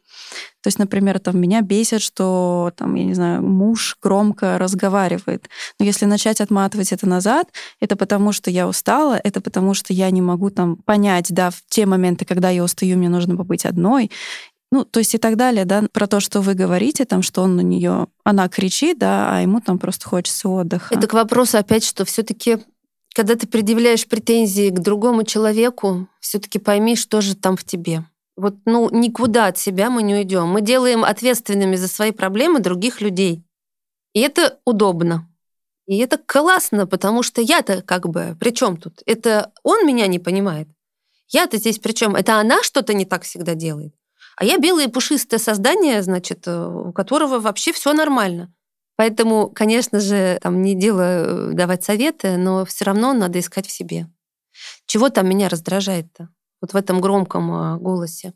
[0.66, 5.48] То есть, например, там меня бесит, что там, я не знаю, муж громко разговаривает.
[5.80, 7.50] Но если начать отматывать это назад,
[7.80, 11.62] это потому, что я устала, это потому, что я не могу там понять, да, в
[11.70, 14.10] те моменты, когда я устаю, мне нужно побыть одной.
[14.72, 17.58] Ну, то есть и так далее, да, про то, что вы говорите, там, что он
[17.58, 20.96] на нее, она кричит, да, а ему там просто хочется отдыха.
[20.96, 22.58] Это к вопросу опять, что все-таки
[23.14, 28.04] когда ты предъявляешь претензии к другому человеку, все-таки пойми, что же там в тебе.
[28.36, 30.48] Вот, ну, никуда от себя мы не уйдем.
[30.48, 33.44] Мы делаем ответственными за свои проблемы других людей.
[34.14, 35.30] И это удобно.
[35.88, 39.02] И это классно, потому что я-то как бы при чем тут?
[39.06, 40.68] Это он меня не понимает.
[41.30, 42.16] Я-то здесь при чем?
[42.16, 43.94] Это она что-то не так всегда делает.
[44.36, 48.54] А я белое пушистое создание, значит, э, у которого вообще все нормально.
[48.98, 53.72] Поэтому, конечно же, там не дело э, давать советы, но все равно надо искать в
[53.72, 54.08] себе.
[54.86, 56.30] Чего там меня раздражает-то?
[56.62, 58.34] Вот в этом громком а, голосе.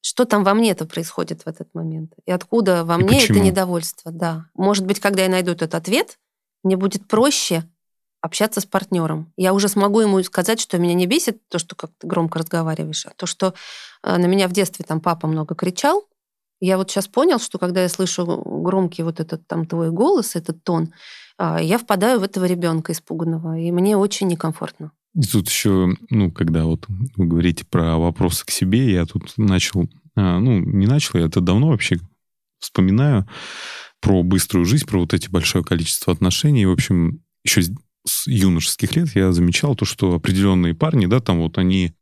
[0.00, 2.12] Что там во мне-то происходит в этот момент?
[2.26, 3.38] И откуда во И мне почему?
[3.38, 4.12] это недовольство?
[4.12, 4.46] Да.
[4.54, 6.18] Может быть, когда я найду этот ответ,
[6.62, 7.64] мне будет проще
[8.20, 9.32] общаться с партнером.
[9.36, 13.06] Я уже смогу ему сказать, что меня не бесит то, что как ты громко разговариваешь,
[13.06, 13.54] а то, что
[14.02, 16.04] э, на меня в детстве там папа много кричал,
[16.60, 20.64] я вот сейчас понял, что когда я слышу громкий вот этот там твой голос, этот
[20.64, 20.94] тон,
[21.36, 24.92] а, я впадаю в этого ребенка испуганного, и мне очень некомфортно.
[25.14, 29.88] И тут еще, ну, когда вот вы говорите про вопросы к себе, я тут начал,
[30.16, 31.98] а, ну, не начал, я это давно вообще
[32.58, 33.28] вспоминаю
[34.00, 36.66] про быструю жизнь, про вот эти большое количество отношений.
[36.66, 37.62] В общем, еще
[38.06, 41.94] с- юношеских лет я замечал то, что определенные парни, да, там вот они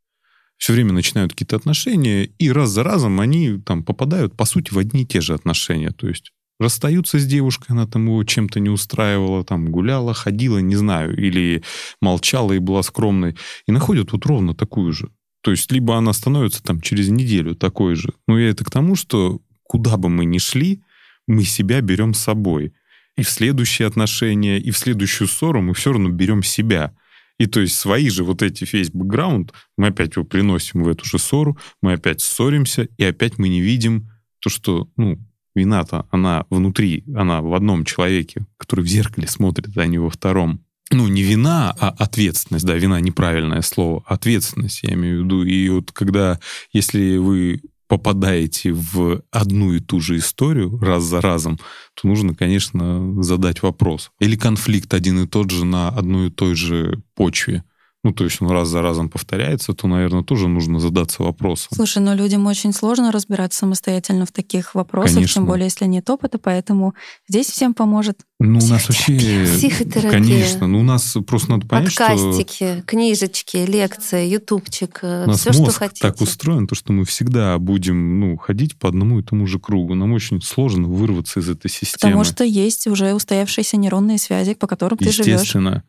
[0.57, 4.79] все время начинают какие-то отношения, и раз за разом они там попадают, по сути, в
[4.79, 5.91] одни и те же отношения.
[5.91, 10.77] То есть расстаются с девушкой, она там его чем-то не устраивала, там гуляла, ходила, не
[10.77, 11.63] знаю, или
[12.01, 15.11] молчала и была скромной, и находят вот ровно такую же.
[15.43, 18.15] То есть либо она становится там через неделю такой же.
[18.27, 20.83] Но я это к тому, что куда бы мы ни шли,
[21.27, 22.73] мы себя берем с собой.
[23.17, 26.95] И в следующие отношения, и в следующую ссору мы все равно берем себя.
[27.39, 31.05] И то есть свои же вот эти весь бэкграунд, мы опять его приносим в эту
[31.05, 35.19] же ссору, мы опять ссоримся, и опять мы не видим то, что, ну,
[35.55, 40.65] вина-то, она внутри, она в одном человеке, который в зеркале смотрит, а не во втором.
[40.91, 45.43] Ну, не вина, а ответственность, да, вина неправильное слово, ответственность, я имею в виду.
[45.43, 46.39] И вот когда,
[46.73, 51.59] если вы попадаете в одну и ту же историю раз за разом,
[51.95, 54.11] то нужно, конечно, задать вопрос.
[54.19, 57.65] Или конфликт один и тот же на одной и той же почве.
[58.05, 61.69] Ну, то есть он раз за разом повторяется, то, наверное, тоже нужно задаться вопросом.
[61.73, 65.35] Слушай, но людям очень сложно разбираться самостоятельно в таких вопросах, Конечно.
[65.35, 66.95] тем более, если нет опыта, поэтому
[67.29, 69.47] здесь всем поможет Ну, у нас вообще...
[69.57, 70.11] Психотерапия.
[70.11, 70.67] Конечно.
[70.67, 76.03] Ну, у нас просто надо понять, что Подкастики, книжечки, лекции, ютубчик, нас все, что хотите.
[76.03, 79.95] так устроен, то, что мы всегда будем ну, ходить по одному и тому же кругу.
[79.95, 82.11] Нам очень сложно вырваться из этой системы.
[82.11, 85.27] Потому что есть уже устоявшиеся нейронные связи, по которым ты живешь.
[85.29, 85.85] Естественно.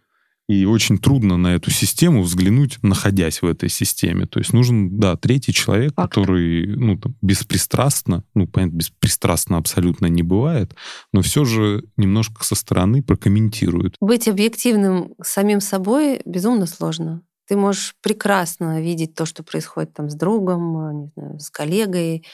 [0.49, 4.25] И очень трудно на эту систему взглянуть, находясь в этой системе.
[4.25, 6.13] То есть нужен, да, третий человек, Факт.
[6.13, 10.75] который, ну, там, беспристрастно, ну, понятно, беспристрастно абсолютно не бывает,
[11.13, 13.95] но все же немножко со стороны прокомментирует.
[14.01, 17.21] Быть объективным самим собой безумно сложно.
[17.47, 22.25] Ты можешь прекрасно видеть то, что происходит там с другом, а, не знаю, с коллегой,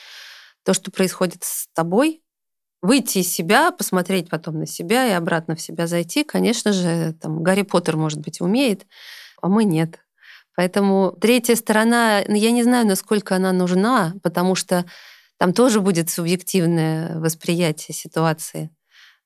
[0.64, 2.22] то, что происходит с тобой,
[2.82, 7.44] выйти из себя, посмотреть потом на себя и обратно в себя зайти, конечно же, там
[7.44, 8.86] Гарри Поттер, может быть, умеет,
[9.42, 10.00] а мы нет.
[10.56, 14.86] Поэтому третья сторона, ну, я не знаю, насколько она нужна, потому что
[15.38, 18.70] там тоже будет субъективное восприятие ситуации.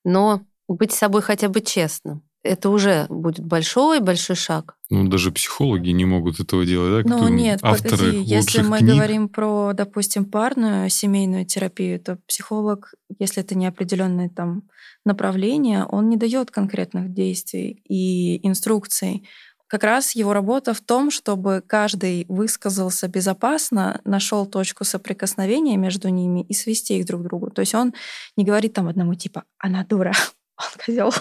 [0.04, 2.24] Но быть собой хотя бы честным.
[2.43, 4.75] Это уже будет большой-большой шаг.
[4.89, 7.10] Ну, даже психологи не могут этого делать, да?
[7.10, 8.91] Ну кто- нет, авторы погоди, если мы книг.
[8.95, 14.63] говорим про, допустим, парную семейную терапию, то психолог, если это не определенное там
[15.06, 19.27] направление, он не дает конкретных действий и инструкций.
[19.67, 26.43] Как раз его работа в том, чтобы каждый высказался безопасно, нашел точку соприкосновения между ними
[26.43, 27.49] и свести их друг к другу.
[27.49, 27.93] То есть он
[28.38, 30.13] не говорит там одному типа «она дура»,
[30.58, 31.12] он козел.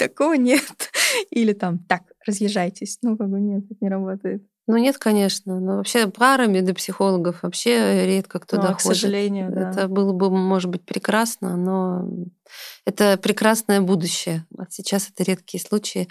[0.00, 0.90] Такого нет.
[1.30, 2.98] Или там «так, разъезжайтесь».
[3.02, 4.42] Ну, как бы нет, это не работает.
[4.66, 5.60] Ну нет, конечно.
[5.60, 8.98] Но вообще парами до психологов вообще редко кто Ну, а, к доходит.
[9.00, 9.70] сожалению, да.
[9.70, 12.08] Это было бы, может быть, прекрасно, но
[12.86, 14.46] это прекрасное будущее.
[14.56, 16.08] А сейчас это редкие случаи.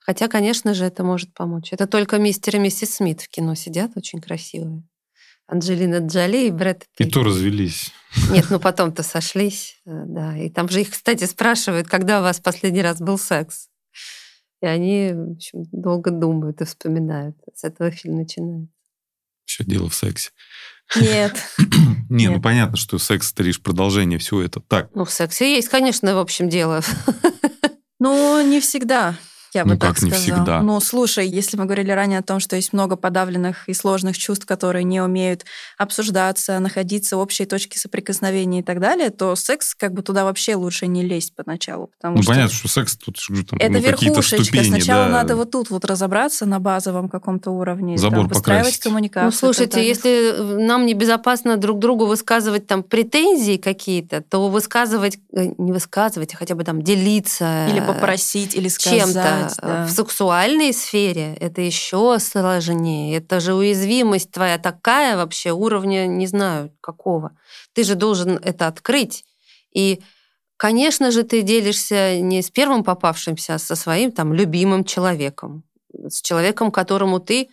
[0.00, 1.72] Хотя, конечно же, это может помочь.
[1.72, 4.82] Это только мистер и миссис Смит в кино сидят очень красивые.
[5.48, 7.14] Анджелина Джоли и Брэд И Питт.
[7.14, 7.90] то развелись.
[8.30, 10.36] Нет, ну потом-то сошлись, э, да.
[10.36, 13.68] И там же их, кстати, спрашивают, когда у вас последний раз был секс.
[14.62, 17.36] И они, в общем, долго думают и вспоминают.
[17.54, 18.72] С этого фильм начинается.
[19.46, 20.30] Все дело в сексе.
[20.96, 21.34] Нет.
[22.10, 22.42] Не, ну Нет.
[22.42, 24.60] понятно, что секс это лишь продолжение всего это.
[24.60, 26.82] Так, Ну, в сексе есть, конечно, в общем, дело.
[28.00, 29.16] Ну, не всегда.
[29.58, 30.36] Я бы Ну, так как не сказала.
[30.36, 30.62] всегда?
[30.62, 34.46] Ну, слушай, если мы говорили ранее о том, что есть много подавленных и сложных чувств,
[34.46, 35.44] которые не умеют
[35.76, 40.54] обсуждаться, находиться в общей точке соприкосновения и так далее, то секс как бы туда вообще
[40.54, 43.78] лучше не лезть поначалу, потому ну что понятно, что секс тут же там, это ну,
[43.80, 44.44] верхушечка.
[44.44, 44.68] ступени.
[44.68, 45.10] Сначала да.
[45.10, 48.82] надо вот тут вот разобраться на базовом каком-то уровне, Забор там, выстраивать покрасить.
[48.82, 49.24] коммуникацию.
[49.26, 55.72] Ну, слушайте, если нам небезопасно друг другу высказывать там претензии какие-то, то высказывать, э, не
[55.72, 59.00] высказывать, а хотя бы там делиться или э, попросить, или сказать.
[59.00, 59.84] чем-то да.
[59.84, 63.16] в сексуальной сфере, это еще сложнее.
[63.16, 67.36] Это же уязвимость твоя такая вообще уровня, не знаю, какого.
[67.72, 69.24] Ты же должен это открыть.
[69.72, 70.02] И,
[70.56, 75.64] конечно же, ты делишься не с первым попавшимся, а со своим там любимым человеком.
[75.92, 77.48] С человеком, которому ты,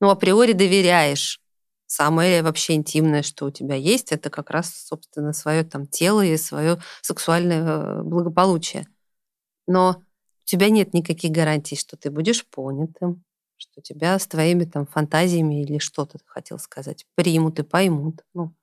[0.00, 1.40] ну, априори доверяешь.
[1.86, 6.36] Самое вообще интимное, что у тебя есть, это как раз, собственно, свое там тело и
[6.36, 8.88] свое сексуальное э, благополучие.
[9.68, 10.02] Но
[10.46, 13.24] у тебя нет никаких гарантий, что ты будешь понятым,
[13.58, 18.22] что тебя с твоими там фантазиями или что-то ты хотел сказать примут и поймут.
[18.34, 18.54] Ну,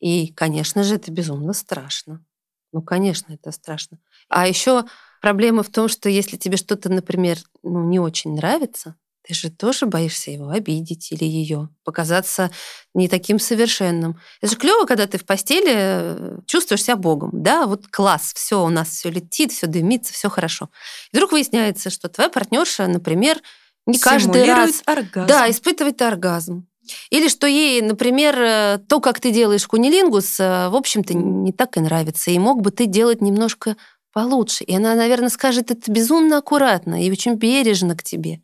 [0.00, 2.24] и, конечно же, это безумно страшно.
[2.72, 3.98] Ну, конечно, это страшно.
[4.28, 4.84] А еще
[5.20, 9.86] проблема в том, что если тебе что-то, например, ну, не очень нравится, ты же тоже
[9.86, 12.50] боишься его обидеть или ее, показаться
[12.92, 14.20] не таким совершенным.
[14.42, 17.30] Это же клево, когда ты в постели э, чувствуешь себя Богом.
[17.32, 20.68] Да, вот класс, все, у нас все летит, все дымится, все хорошо.
[21.10, 23.40] И вдруг выясняется, что твоя партнерша, например,
[23.86, 25.26] не каждый раз оргазм.
[25.26, 26.66] да, испытывает оргазм.
[27.08, 31.78] Или что ей, например, э, то, как ты делаешь кунилингус, э, в общем-то, не так
[31.78, 32.30] и нравится.
[32.30, 33.76] И мог бы ты делать немножко
[34.12, 34.64] получше.
[34.64, 38.42] И она, наверное, скажет это безумно аккуратно и очень бережно к тебе.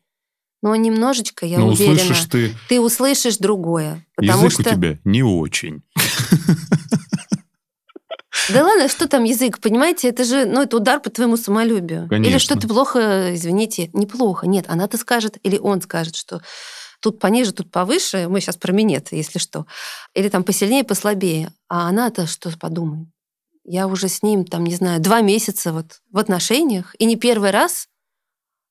[0.63, 4.07] Но немножечко, я Но уверена, услышишь ты, ты услышишь другое.
[4.15, 4.71] Потому язык что...
[4.71, 5.83] у тебя не очень.
[8.53, 10.09] Да ладно, что там язык, понимаете?
[10.09, 12.03] Это же, ну, это удар по твоему самолюбию.
[12.05, 12.39] Или Конечно.
[12.39, 14.47] что ты плохо, извините, неплохо.
[14.47, 16.43] Нет, она-то скажет, или он скажет, что
[17.01, 18.29] тут пониже, тут повыше.
[18.29, 19.67] Мы сейчас про минет, если что.
[20.15, 21.53] Или там посильнее, послабее.
[21.69, 23.09] А она-то что подумает?
[23.65, 27.51] Я уже с ним, там, не знаю, два месяца вот в отношениях, и не первый
[27.51, 27.89] раз,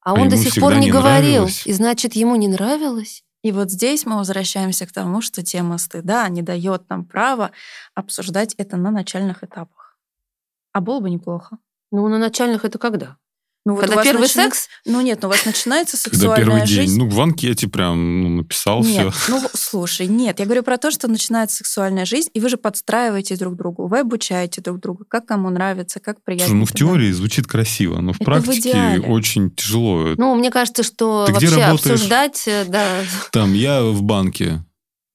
[0.01, 1.41] а А он до сих пор не не говорил.
[1.41, 1.67] нравилось.
[1.67, 3.23] И значит, ему не нравилось.
[3.41, 7.51] И вот здесь мы возвращаемся к тому, что тема стыда не дает нам права
[7.95, 9.97] обсуждать это на начальных этапах.
[10.73, 11.57] А было бы неплохо.
[11.91, 13.17] Ну, на начальных это когда?
[13.65, 14.67] Ну, вот у Когда вас первый начина- секс?
[14.85, 16.91] Ну нет, ну у вас начинается Когда сексуальная первый жизнь.
[16.97, 16.97] день.
[17.03, 19.31] Ну, в анкете прям ну, написал Нет, все.
[19.31, 23.35] ну слушай, нет, я говорю про то, что начинается сексуальная жизнь, и вы же подстраиваете
[23.35, 26.47] друг другу, вы обучаете друг друга, как кому нравится, как приятно.
[26.47, 29.01] Слушай, ну в теории звучит красиво, но в Это в практике идеале.
[29.01, 30.13] очень тяжело.
[30.17, 34.63] Ну, мне кажется, что Ты вообще обсуждать, э, да, Там я в банке.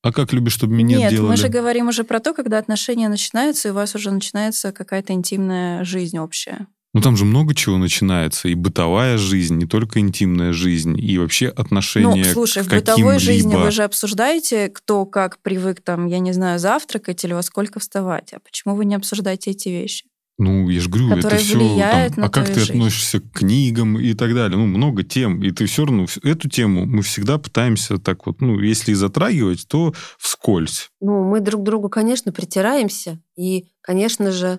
[0.03, 1.31] А как любишь, чтобы минет Нет, делали?
[1.31, 5.15] мы же говорим уже про то, когда отношения начинаются, и у вас уже начинается какая-то
[5.15, 6.67] интимная жизнь общая.
[6.95, 8.49] Ну там же много чего начинается.
[8.49, 13.19] И бытовая жизнь, не только интимная жизнь, и вообще отношения Ну, слушай, к в бытовой
[13.19, 17.81] жизни вы же обсуждаете, кто как привык, там, я не знаю, завтракать или во сколько
[17.81, 18.33] вставать.
[18.33, 20.05] А почему вы не обсуждаете эти вещи?
[20.37, 22.73] Ну, я же говорю, это все на А как ты жизнь.
[22.73, 24.57] относишься к книгам и так далее?
[24.59, 25.43] Ну, много тем.
[25.43, 29.67] И ты все равно эту тему мы всегда пытаемся так вот, ну, если и затрагивать,
[29.69, 30.91] то вскользь.
[31.01, 33.21] Ну, мы друг к другу, конечно, притираемся.
[33.37, 34.59] И, конечно же,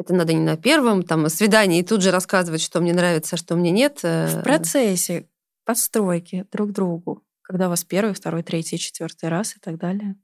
[0.00, 3.38] это надо не на первом там, свидании и тут же рассказывать, что мне нравится, а
[3.38, 4.02] что мне нет.
[4.02, 5.28] В процессе
[5.64, 10.16] подстройки друг другу, когда у вас первый, второй, третий, четвертый раз и так далее.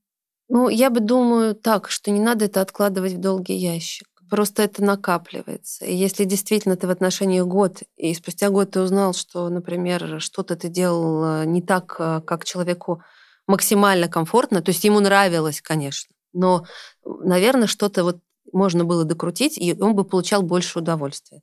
[0.48, 4.06] Ну, я бы думаю так, что не надо это откладывать в долгий ящик.
[4.30, 5.84] Просто это накапливается.
[5.84, 10.56] И если действительно ты в отношениях год, и спустя год ты узнал, что, например, что-то
[10.56, 13.02] ты делал э, не так, э, как человеку
[13.46, 16.66] максимально комфортно, то есть ему нравилось, конечно, но,
[17.04, 18.18] наверное, что-то вот
[18.52, 21.42] можно было докрутить, и он бы получал больше удовольствия.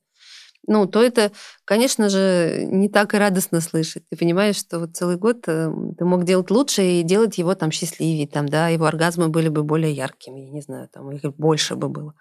[0.66, 1.34] Ну, то это,
[1.66, 4.04] конечно же, не так и радостно слышать.
[4.10, 7.70] Ты понимаешь, что вот целый год э, ты мог делать лучше и делать его там
[7.70, 11.76] счастливее, там, да, его оргазмы были бы более яркими, я не знаю, там их больше
[11.76, 12.14] бы было.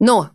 [0.00, 0.30] Но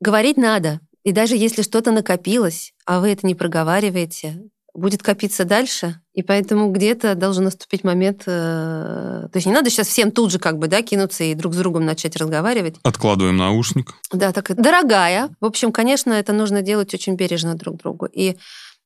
[0.00, 0.80] говорить надо.
[1.04, 6.70] И даже если что-то накопилось, а вы это не проговариваете, будет копиться дальше, и поэтому
[6.70, 8.22] где-то должен наступить момент...
[8.26, 11.54] э, То есть не надо сейчас всем тут же как бы, да, кинуться и друг
[11.54, 12.76] с другом начать разговаривать.
[12.82, 13.94] Откладываем наушник.
[14.12, 15.30] Да, так дорогая.
[15.40, 18.06] В общем, конечно, это нужно делать очень бережно друг другу.
[18.06, 18.36] И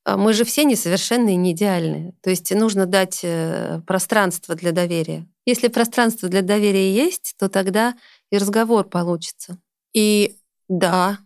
[0.04, 2.14] а, мы же все несовершенные, не идеальные.
[2.22, 5.26] То есть нужно дать э, пространство для доверия.
[5.46, 7.94] Если пространство для доверия есть, то тогда
[8.30, 9.58] и разговор получится.
[9.92, 10.36] И
[10.68, 11.18] да,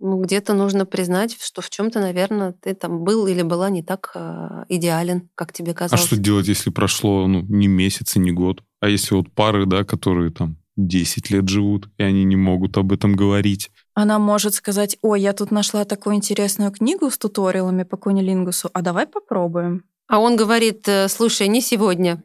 [0.00, 4.12] Ну, где-то нужно признать, что в чем-то, наверное, ты там был или была не так
[4.14, 6.04] э, идеален, как тебе казалось.
[6.04, 8.62] А что делать, если прошло ну, не месяц и не год?
[8.80, 12.92] А если вот пары, да, которые там 10 лет живут, и они не могут об
[12.92, 13.70] этом говорить?
[13.94, 18.82] Она может сказать, ой, я тут нашла такую интересную книгу с туториалами по кунилингусу, а
[18.82, 19.82] давай попробуем.
[20.06, 22.22] А он говорит, «Э, слушай, не сегодня.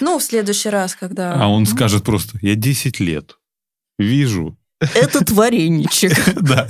[0.00, 1.34] Ну, в следующий раз, когда...
[1.34, 3.38] А он скажет просто, я 10 лет
[3.98, 4.56] вижу,
[4.94, 6.12] этот вареничек.
[6.42, 6.66] Да,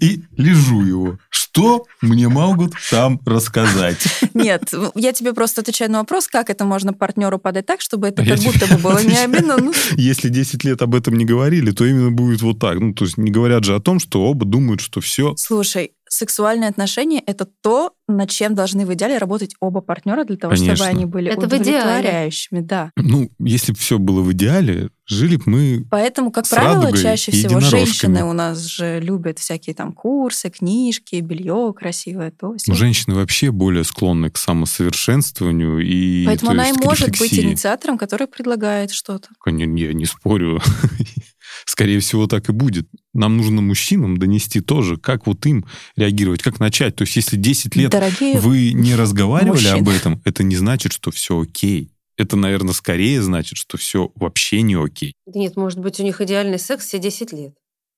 [0.00, 1.18] и лежу его.
[1.28, 3.98] Что мне могут там рассказать?
[4.32, 8.24] Нет, я тебе просто отвечаю на вопрос, как это можно партнеру подать так, чтобы это
[8.24, 9.58] как будто бы было не обидно.
[9.58, 9.72] Ну.
[9.96, 12.80] Если 10 лет об этом не говорили, то именно будет вот так.
[12.80, 15.34] Ну, то есть не говорят же о том, что оба думают, что все.
[15.36, 20.54] Слушай, сексуальные отношения— это то, над чем должны в идеале работать оба партнера для того,
[20.54, 20.76] Конечно.
[20.76, 22.60] чтобы они были это удовлетворяющими.
[22.60, 22.90] Да.
[22.96, 27.60] Ну, если бы все было в идеале, жили бы мы Поэтому, как правило, чаще всего
[27.60, 32.74] женщины у нас же любят всякие там курсы, книжки, белье красивое, то все.
[32.74, 38.90] Женщины вообще более склонны к самосовершенствованию и Поэтому она и может быть инициатором, который предлагает
[38.90, 39.28] что-то.
[39.40, 40.60] Конечно, я не спорю.
[41.64, 42.88] Скорее всего, так и будет.
[43.14, 45.64] Нам нужно мужчинам донести тоже, как вот им
[45.96, 46.96] реагировать, как начать.
[46.96, 49.78] То есть, если 10 лет Дорогие вы не разговаривали мужчины.
[49.78, 51.90] об этом, это не значит, что все окей.
[52.16, 55.14] Это, наверное, скорее значит, что все вообще не окей.
[55.26, 57.54] нет, может быть, у них идеальный секс все 10 лет.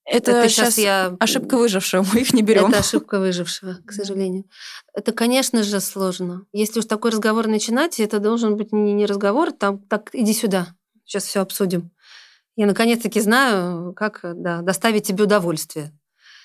[0.06, 1.16] Это, это сейчас я...
[1.18, 2.66] ошибка выжившего, мы их не берем.
[2.66, 4.44] Это ошибка выжившего, к сожалению.
[4.92, 6.42] Это, конечно же, сложно.
[6.52, 10.68] Если уж такой разговор начинать, это должен быть не разговор, там так иди сюда,
[11.04, 11.90] сейчас все обсудим.
[12.56, 15.92] Я наконец-таки знаю, как да, доставить тебе удовольствие.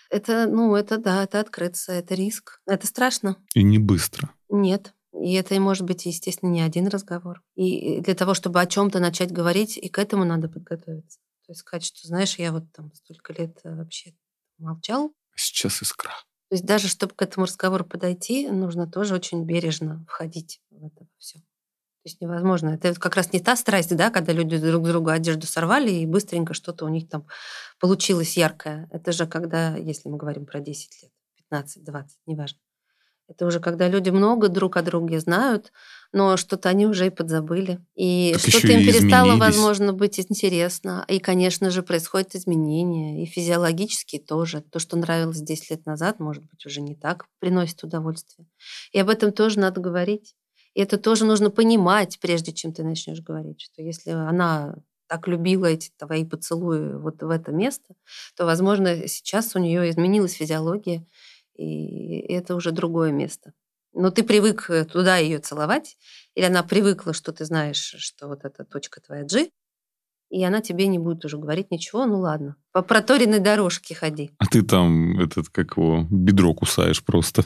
[0.10, 2.62] Это, ну, это да, это открыться, это риск.
[2.66, 3.38] Это страшно.
[3.54, 4.32] И не быстро.
[4.50, 4.94] Нет.
[5.14, 7.42] И это может быть, естественно, не один разговор.
[7.56, 11.20] И для того, чтобы о чем-то начать говорить, и к этому надо подготовиться.
[11.46, 14.14] То есть сказать, что, знаешь, я вот там столько лет э, вообще
[14.58, 15.14] молчал.
[15.36, 16.12] Сейчас искра.
[16.50, 21.08] То есть даже чтобы к этому разговору подойти, нужно тоже очень бережно входить в это
[21.18, 21.40] все.
[22.04, 22.70] То есть невозможно.
[22.70, 26.54] Это как раз не та страсть, да, когда люди друг другу одежду сорвали и быстренько
[26.54, 27.28] что-то у них там
[27.80, 28.88] получилось яркое.
[28.92, 31.12] Это же когда, если мы говорим про 10 лет,
[31.50, 32.60] 15, 20, неважно.
[33.30, 35.72] Это уже когда люди много друг о друге знают,
[36.12, 37.80] но что-то они уже и подзабыли.
[37.94, 41.06] И что-то им перестало, возможно, быть интересно.
[41.08, 43.22] И, конечно же, происходят изменения.
[43.22, 44.62] И физиологические тоже.
[44.62, 48.48] То, что нравилось 10 лет назад, может быть, уже не так приносит удовольствие.
[48.94, 50.36] И об этом тоже надо говорить.
[50.74, 54.76] И это тоже нужно понимать, прежде чем ты начнешь говорить, что если она
[55.08, 57.96] так любила эти твои поцелуи вот в это место,
[58.36, 61.06] то, возможно, сейчас у нее изменилась физиология,
[61.56, 63.54] и это уже другое место.
[63.94, 65.98] Но ты привык э, туда ее целовать,
[66.36, 69.50] или она привыкла, что ты знаешь, что вот эта точка твоя G,
[70.30, 74.32] и она тебе не будет уже говорить ничего, ну ладно, по проторенной дорожке ходи.
[74.38, 77.44] А ты там этот, как его, бедро кусаешь просто.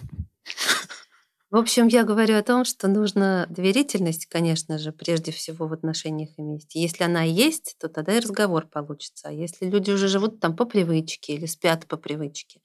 [1.53, 6.29] В общем, я говорю о том, что нужна доверительность, конечно же, прежде всего в отношениях
[6.37, 6.73] иметь.
[6.73, 9.27] Если она есть, то тогда и разговор получится.
[9.27, 12.59] А если люди уже живут там по привычке или спят по привычке,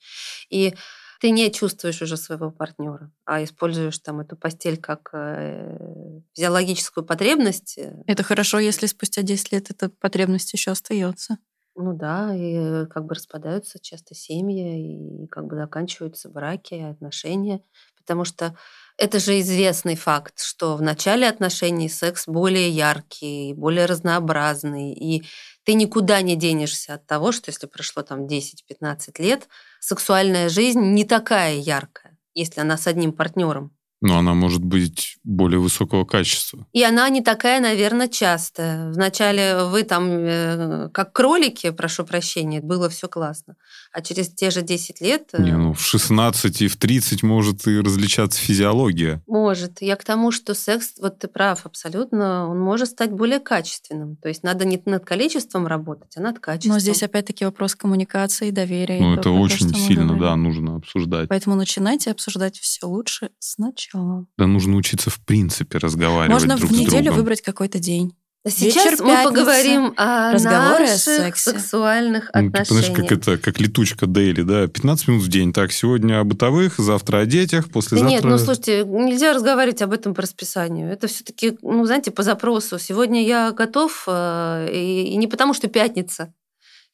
[0.49, 0.75] и
[1.21, 7.77] ты не чувствуешь уже своего партнера, а используешь там эту постель как э, физиологическую потребность.
[7.77, 11.37] Э, Это хорошо, если спустя 10 лет эта потребность еще остается.
[11.77, 17.63] Ну да, и как бы распадаются часто семьи, и как бы заканчиваются браки, отношения
[18.09, 18.57] потому что
[18.97, 25.25] это же известный факт, что в начале отношений секс более яркий, более разнообразный, и
[25.65, 29.47] ты никуда не денешься от того, что если прошло там 10-15 лет,
[29.79, 33.77] сексуальная жизнь не такая яркая, если она с одним партнером.
[34.01, 36.67] Но она может быть более высокого качества.
[36.73, 38.91] И она не такая, наверное, частая.
[38.91, 43.57] Вначале вы там, э, как кролики, прошу прощения, было все классно.
[43.93, 45.29] А через те же 10 лет...
[45.33, 49.23] Э, не, ну в 16 и в 30 может и различаться физиология.
[49.27, 49.83] Может.
[49.83, 54.17] Я к тому, что секс, вот ты прав абсолютно, он может стать более качественным.
[54.17, 56.73] То есть надо не над количеством работать, а над качеством.
[56.75, 59.01] Но здесь опять-таки вопрос коммуникации, доверия.
[59.01, 61.29] Ну это очень то, сильно, да, нужно обсуждать.
[61.29, 64.27] Поэтому начинайте обсуждать все лучше сначала сначала.
[64.37, 68.15] Да нужно учиться в принципе разговаривать Можно друг в неделю выбрать какой-то день.
[68.47, 71.51] Сейчас Вечер, мы пятница, поговорим о разговоры наших о сексе.
[71.51, 72.69] сексуальных ну, отношениях.
[72.69, 74.67] Ты знаешь, как это, как летучка Дейли, да?
[74.69, 75.53] 15 минут в день.
[75.53, 78.05] Так, сегодня о бытовых, завтра о детях, послезавтра...
[78.05, 80.91] Да нет, ну слушайте, нельзя разговаривать об этом по расписанию.
[80.91, 82.79] Это все таки ну, знаете, по запросу.
[82.79, 86.33] Сегодня я готов, э, и, и не потому, что пятница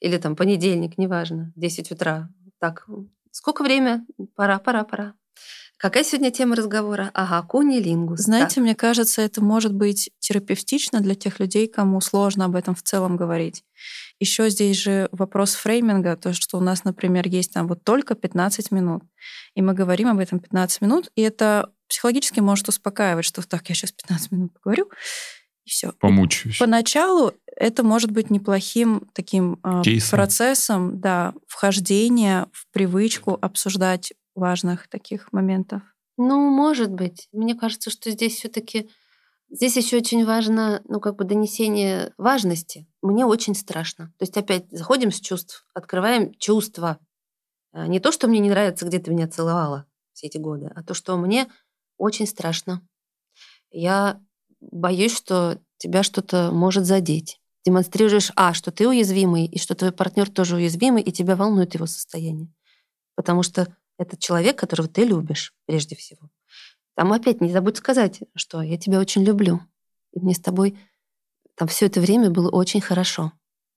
[0.00, 2.28] или там понедельник, неважно, 10 утра.
[2.58, 2.86] Так,
[3.30, 4.04] сколько время?
[4.34, 5.14] Пора, пора, пора.
[5.76, 7.10] Какая сегодня тема разговора?
[7.14, 8.20] Ага, кунилингус.
[8.20, 8.64] Знаете, так.
[8.64, 13.16] мне кажется, это может быть терапевтично для тех людей, кому сложно об этом в целом
[13.16, 13.64] говорить.
[14.20, 18.70] Еще здесь же вопрос фрейминга, то, что у нас, например, есть там вот только 15
[18.70, 19.02] минут,
[19.54, 23.74] и мы говорим об этом 15 минут, и это психологически может успокаивать, что так, я
[23.74, 24.88] сейчас 15 минут поговорю,
[25.64, 25.92] и все.
[25.98, 26.58] Помучаюсь.
[26.58, 35.32] Поначалу это может быть неплохим таким э, процессом, да, вхождения в привычку обсуждать важных таких
[35.32, 35.82] моментов.
[36.16, 37.28] Ну, может быть.
[37.32, 38.88] Мне кажется, что здесь все-таки
[39.50, 42.86] здесь еще очень важно, ну, как бы донесение важности.
[43.02, 44.06] Мне очень страшно.
[44.18, 46.98] То есть опять заходим с чувств, открываем чувства.
[47.72, 50.82] А, не то, что мне не нравится, где ты меня целовала все эти годы, а
[50.82, 51.50] то, что мне
[51.98, 52.86] очень страшно.
[53.70, 54.20] Я
[54.60, 57.40] боюсь, что тебя что-то может задеть.
[57.64, 61.86] Демонстрируешь, а, что ты уязвимый, и что твой партнер тоже уязвимый, и тебя волнует его
[61.86, 62.52] состояние.
[63.16, 66.30] Потому что это человек, которого ты любишь прежде всего.
[66.94, 69.60] Там опять не забудь сказать, что я тебя очень люблю.
[70.12, 70.78] И мне с тобой
[71.56, 73.32] там все это время было очень хорошо.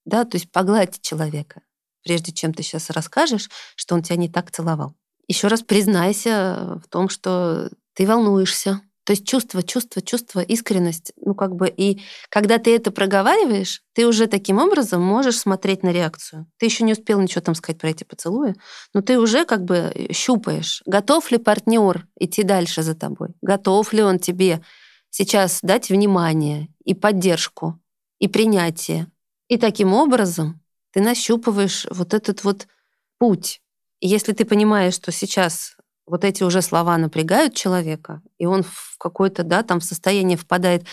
[0.06, 1.62] Да, то есть погладить человека,
[2.04, 4.96] прежде чем ты сейчас расскажешь, что он тебя не так целовал.
[5.28, 11.14] Еще раз признайся в том, что ты волнуешься, то есть чувство, чувство, чувство, искренность.
[11.16, 15.94] Ну, как бы, и когда ты это проговариваешь, ты уже таким образом можешь смотреть на
[15.94, 16.46] реакцию.
[16.58, 18.56] Ты еще не успел ничего там сказать про эти поцелуи,
[18.94, 24.04] но ты уже как бы щупаешь, готов ли партнер идти дальше за тобой, готов ли
[24.04, 24.62] он тебе
[25.10, 27.80] сейчас дать внимание и поддержку,
[28.20, 29.08] и принятие.
[29.48, 30.60] И таким образом
[30.92, 32.68] ты нащупываешь вот этот вот
[33.20, 33.62] путь.
[34.02, 35.77] Если ты понимаешь, что сейчас
[36.08, 40.86] вот эти уже слова напрягают человека, и он в какое-то, да, там состояние впадает,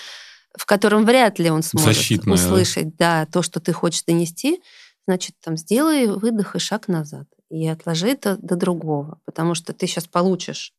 [0.56, 3.24] в котором вряд ли он сможет Защитное, услышать, да?
[3.24, 4.60] да, то, что ты хочешь донести,
[5.06, 7.26] значит, там сделай выдох и шаг назад.
[7.48, 10.72] И отложи это до другого, потому что ты сейчас получишь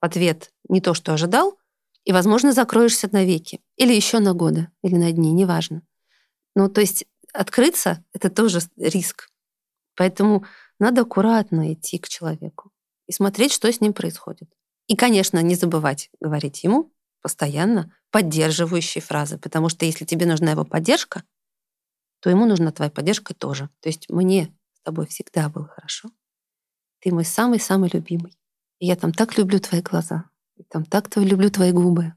[0.00, 1.58] ответ не то, что ожидал,
[2.04, 3.60] и, возможно, закроешься навеки.
[3.76, 5.82] Или еще на годы, или на дни, неважно.
[6.54, 9.30] Ну, то есть открыться— это тоже риск.
[9.96, 10.44] Поэтому
[10.78, 12.73] надо аккуратно идти к человеку
[13.06, 14.48] и смотреть, что с ним происходит.
[14.86, 16.92] И, конечно, не забывать говорить ему
[17.22, 21.24] постоянно поддерживающие фразы, потому что если тебе нужна его поддержка,
[22.20, 23.70] то ему нужна твоя поддержка тоже.
[23.80, 26.10] То есть мне с тобой всегда было хорошо.
[27.00, 28.36] Ты мой самый-самый любимый.
[28.78, 30.30] И я там так люблю твои глаза.
[30.56, 32.12] И там так люблю твои губы.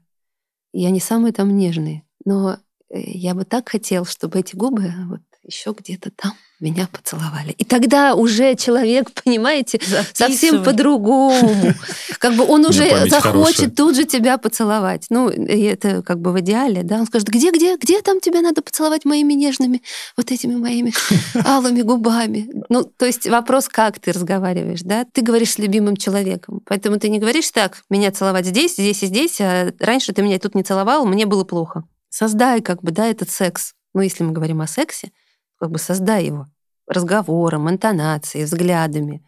[0.72, 2.06] И они самые там нежные.
[2.24, 2.58] Но
[2.90, 7.52] э, я бы так хотел, чтобы эти губы вот еще где-то там меня поцеловали.
[7.52, 10.14] И тогда уже человек, понимаете, Записывай.
[10.14, 11.74] совсем по-другому.
[12.18, 15.06] Как бы он уже захочет тут же тебя поцеловать.
[15.08, 16.96] Ну, это как бы в идеале, да.
[16.96, 19.82] Он скажет, где, где, где там тебя надо поцеловать моими нежными,
[20.16, 20.92] вот этими моими
[21.46, 22.50] алыми губами.
[22.68, 25.06] Ну, то есть вопрос, как ты разговариваешь, да.
[25.12, 26.60] Ты говоришь с любимым человеком.
[26.66, 30.40] Поэтому ты не говоришь так, меня целовать здесь, здесь и здесь, а раньше ты меня
[30.40, 31.84] тут не целовал, мне было плохо.
[32.10, 33.74] Создай как бы, да, этот секс.
[33.94, 35.12] Ну, если мы говорим о сексе,
[35.58, 36.46] как бы создай его
[36.86, 39.22] разговором, интонацией, взглядами,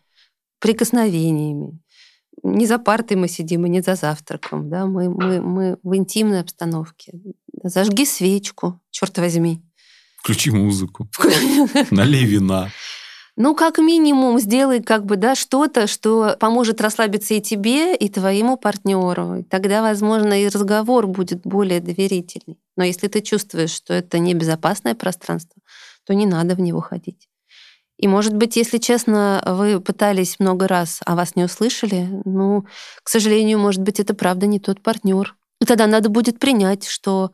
[0.60, 1.78] прикосновениями.
[2.42, 6.40] Не за партой мы сидим и не за завтраком, да, мы, мы, мы в интимной
[6.40, 7.12] обстановке.
[7.62, 9.60] Зажги свечку, черт возьми.
[10.16, 11.08] Включи музыку.
[11.90, 12.70] Налей вина.
[13.36, 18.56] Ну, как минимум, сделай как бы, да, что-то, что поможет расслабиться и тебе, и твоему
[18.56, 19.44] партнеру.
[19.48, 22.58] Тогда, возможно, и разговор будет более доверительный.
[22.76, 25.56] Но если ты чувствуешь, что это небезопасное пространство,
[26.04, 27.28] то не надо в него ходить.
[28.00, 32.64] И, может быть, если честно, вы пытались много раз, а вас не услышали, ну,
[33.02, 35.36] к сожалению, может быть, это правда не тот партнер.
[35.60, 37.32] И тогда надо будет принять, что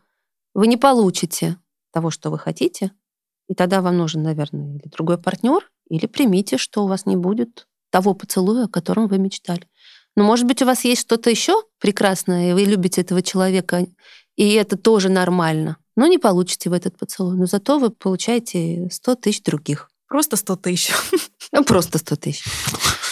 [0.55, 1.57] вы не получите
[1.93, 2.91] того, что вы хотите,
[3.49, 7.69] и тогда вам нужен, наверное, или другой партнер, или примите, что у вас не будет
[7.91, 9.69] того поцелуя, о котором вы мечтали.
[10.17, 13.87] Но, может быть, у вас есть что-то еще прекрасное, и вы любите этого человека,
[14.35, 17.37] и это тоже нормально но не получите в этот поцелуй.
[17.37, 19.91] Но зато вы получаете 100 тысяч других.
[20.09, 20.93] Просто 100 тысяч.
[21.53, 22.45] Ну, просто 100 тысяч.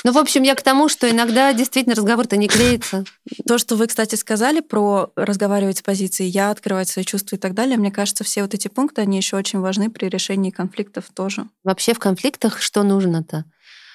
[0.02, 3.04] Ну, в общем, я к тому, что иногда действительно разговор-то не клеится.
[3.46, 7.54] То, что вы, кстати, сказали про разговаривать с позиции «я», открывать свои чувства и так
[7.54, 11.46] далее, мне кажется, все вот эти пункты, они еще очень важны при решении конфликтов тоже.
[11.62, 13.44] Вообще в конфликтах что нужно-то?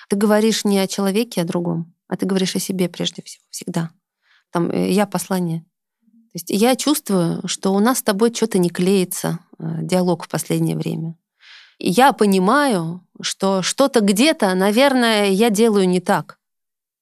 [0.08, 3.44] Ты говоришь не о человеке, а о другом, а ты говоришь о себе прежде всего,
[3.52, 3.92] всегда.
[4.52, 5.66] Там э, «я» послание.
[6.32, 10.30] То есть я чувствую, что у нас с тобой что-то не клеится, э, диалог в
[10.30, 11.16] последнее время.
[11.80, 16.38] И я понимаю, что что-то где-то, наверное, я делаю не так.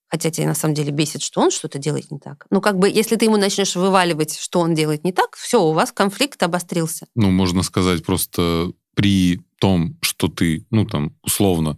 [0.07, 2.45] Хотя тебя на самом деле бесит, что он что-то делает не так.
[2.49, 5.73] Ну, как бы, если ты ему начнешь вываливать, что он делает не так, все, у
[5.73, 7.07] вас конфликт обострился.
[7.15, 11.78] Ну, можно сказать, просто при том, что ты, ну, там, условно,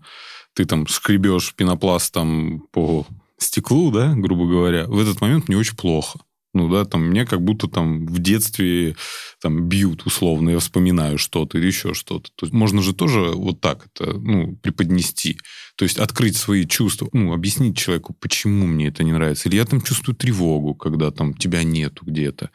[0.54, 3.08] ты там скребешь пенопластом по
[3.40, 6.20] стеклу, да, грубо говоря, в этот момент мне очень плохо.
[6.54, 8.96] Ну да, там мне как будто там в детстве
[9.40, 12.32] там бьют условно, я вспоминаю что-то или еще что-то.
[12.36, 15.38] То есть можно же тоже вот так это, ну, преподнести.
[15.78, 19.48] То есть открыть свои чувства, ну, объяснить человеку, почему мне это не нравится.
[19.48, 22.50] Или я там чувствую тревогу, когда там тебя нету где-то.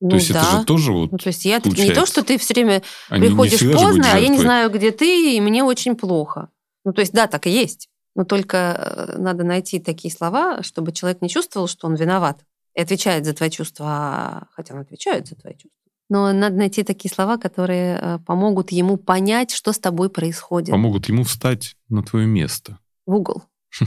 [0.00, 0.42] Ну, то есть да.
[0.42, 2.06] это же тоже вот Ну, то есть я не то, получается.
[2.06, 5.64] что ты все время Они приходишь поздно, а я не знаю, где ты, и мне
[5.64, 6.50] очень плохо.
[6.84, 7.88] Ну, то есть, да, так и есть.
[8.14, 12.44] Но только э, надо найти такие слова, чтобы человек не чувствовал, что он виноват
[12.78, 15.72] и отвечает за твои чувства, а- хотя он отвечает за твои чувства.
[16.08, 20.70] Но надо найти такие слова, которые э, помогут ему понять, что с тобой происходит.
[20.70, 22.78] Помогут ему встать на твое место.
[23.04, 23.42] В угол.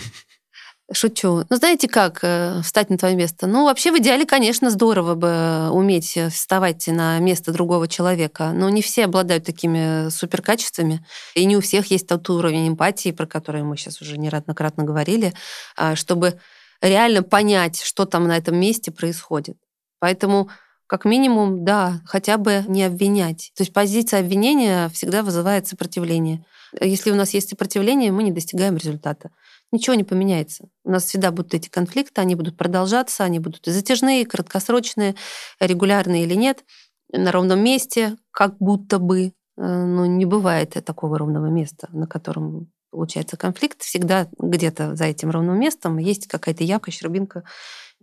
[0.94, 1.46] Шучу.
[1.50, 3.48] Ну, знаете как э, встать на твое место?
[3.48, 8.82] Ну, вообще, в идеале, конечно, здорово бы уметь вставать на место другого человека, но не
[8.82, 13.78] все обладают такими суперкачествами, и не у всех есть тот уровень эмпатии, про который мы
[13.78, 15.34] сейчас уже неоднократно говорили,
[15.78, 16.42] а, чтобы
[16.82, 19.58] реально понять, что там на этом месте происходит.
[20.00, 20.50] Поэтому
[20.88, 23.52] как минимум, да, хотя бы не обвинять.
[23.56, 26.46] То есть позиция обвинения всегда вызывает сопротивление.
[26.80, 29.32] Если у нас есть сопротивление, мы не достигаем результата
[29.72, 30.66] ничего не поменяется.
[30.84, 35.16] У нас всегда будут эти конфликты, они будут продолжаться, они будут и затяжные, и краткосрочные,
[35.60, 36.64] регулярные или нет,
[37.12, 39.28] на ровном месте, как будто бы.
[39.28, 43.82] Э, Но не бывает такого ровного места, на котором получается конфликт.
[43.82, 47.44] Всегда где-то за этим ровным местом есть какая-то явка, щербинка.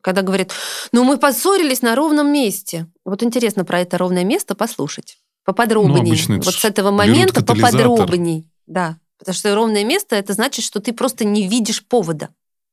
[0.01, 0.53] Когда говорят,
[0.93, 2.87] ну мы поссорились на ровном месте.
[3.05, 5.19] Вот интересно про это ровное место послушать.
[5.45, 6.17] Поподробнее.
[6.29, 8.47] Ну, вот с этого момента поподробней.
[8.67, 8.99] Да.
[9.19, 12.29] Потому что ровное место это значит, что ты просто не видишь повода.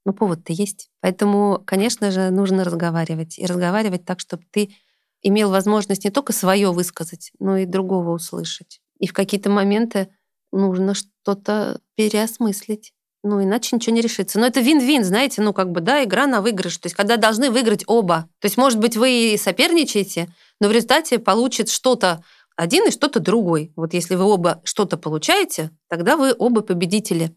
[0.06, 0.90] Но повод-то есть.
[1.02, 3.40] Поэтому, конечно же, нужно разговаривать.
[3.40, 4.76] И разговаривать так, чтобы ты
[5.24, 8.82] имел возможность не только свое высказать, но и другого услышать.
[9.00, 10.10] И в какие-то моменты
[10.56, 12.94] нужно что-то переосмыслить.
[13.24, 14.40] Ну, иначе ничего не решится.
[14.40, 16.78] Но это вин-вин, знаете, ну, как бы, да, игра на выигрыш.
[16.78, 18.30] То есть, когда должны выиграть оба.
[18.40, 22.24] То есть, может быть, вы и соперничаете, но в результате получит что-то
[22.56, 23.74] один и что-то другой.
[23.76, 27.36] Вот если вы оба что-то получаете, тогда вы оба победители.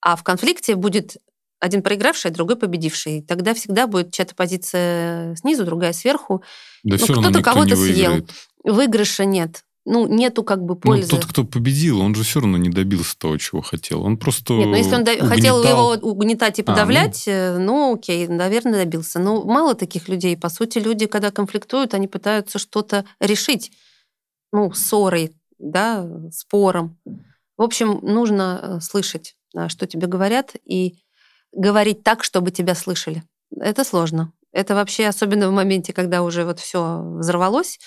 [0.00, 1.16] А в конфликте будет
[1.58, 3.22] один проигравший, а другой победивший.
[3.22, 6.42] Тогда всегда будет чья-то позиция снизу, другая сверху.
[6.82, 8.26] Да Ну, все кто-то кого-то съел.
[8.62, 9.64] Выигрыша нет.
[9.86, 11.10] Ну, нету как бы Ну, пользы.
[11.10, 14.02] тот, кто победил, он же все равно не добился того, чего хотел.
[14.02, 15.92] Он просто Нет, ну если он до- хотел угнетал.
[15.94, 16.72] его угнетать и А, ну.
[16.72, 19.18] подавлять, э, ну окей, наверное, добился.
[19.18, 20.36] Но мало таких людей.
[20.38, 23.72] По сути, люди, когда конфликтуют, они пытаются что-то решить.
[24.52, 26.96] Ну, ссорой, да, спором.
[27.58, 30.94] В общем, нужно э, слышать, да, что тебе говорят, и
[31.52, 33.22] говорить так, чтобы тебя слышали.
[33.60, 34.32] Это сложно.
[34.50, 37.78] Это вообще, особенно в моменте, когда уже вот все взорвалось,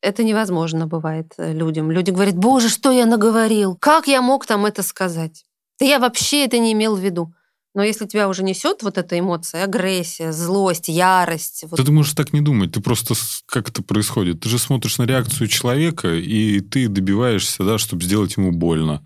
[0.00, 1.90] это невозможно бывает э, людям.
[1.90, 3.76] Люди говорят, боже, что я наговорил?
[3.76, 5.44] Как я мог там это сказать?
[5.80, 7.32] Да я вообще это не имел в виду.
[7.74, 12.32] Но если тебя уже несет вот эта эмоция, агрессия, злость, ярость, вот ты можешь так
[12.32, 14.40] не думать, ты просто как это происходит.
[14.40, 19.04] Ты же смотришь на реакцию человека, и ты добиваешься, да, чтобы сделать ему больно.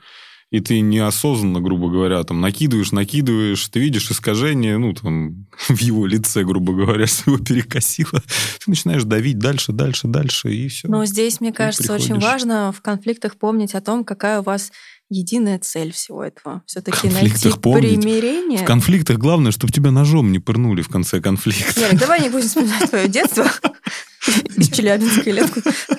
[0.51, 6.07] И ты неосознанно, грубо говоря, там накидываешь, накидываешь, ты видишь искажение, ну, там, в его
[6.07, 8.21] лице, грубо говоря, что его перекосило.
[8.21, 10.89] Ты начинаешь давить дальше, дальше, дальше, и все.
[10.89, 12.25] Но здесь, мне кажется, очень приходишь.
[12.25, 14.73] важно в конфликтах помнить о том, какая у вас
[15.09, 16.63] единая цель всего этого.
[16.67, 18.01] Все-таки найти помнить.
[18.01, 18.59] примирение.
[18.59, 21.81] В конфликтах главное, чтобы тебя ножом не пырнули в конце конфликта.
[21.81, 23.45] Ярик, давай не будем вспоминать твое детство
[24.57, 25.45] из Челябинска или.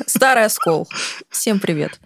[0.05, 0.87] Старый оскол.
[1.29, 1.99] Всем привет.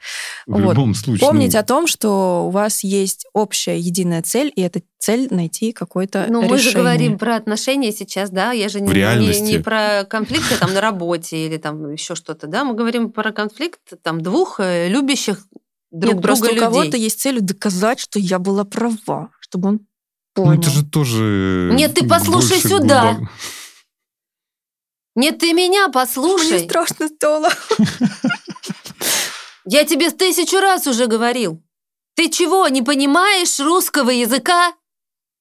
[0.47, 0.61] В Вот.
[0.61, 1.27] любом случае.
[1.27, 5.71] Помнить ну, о том, что у вас есть общая единая цель, и эта цель найти
[5.73, 10.05] какое-то Ну, мы же говорим про отношения сейчас, да, я же не, не- не про
[10.09, 14.59] конфликты там на работе или там еще что-то, да, мы говорим про конфликт там двух
[14.59, 15.45] э, любящих
[15.91, 17.01] друг Нет, просто друга у кого-то людей.
[17.01, 19.79] есть цель доказать, что я была права, чтобы он
[20.37, 20.59] ну, понял.
[20.61, 21.71] это же тоже...
[21.73, 23.13] Нет, ты послушай сюда.
[23.13, 23.31] глубоко-
[25.15, 26.59] Нет, ты меня Мне послушай.
[26.59, 27.49] страшно стало.
[29.65, 31.61] Я тебе тысячу раз уже говорил.
[32.15, 34.73] Ты чего, не понимаешь русского языка?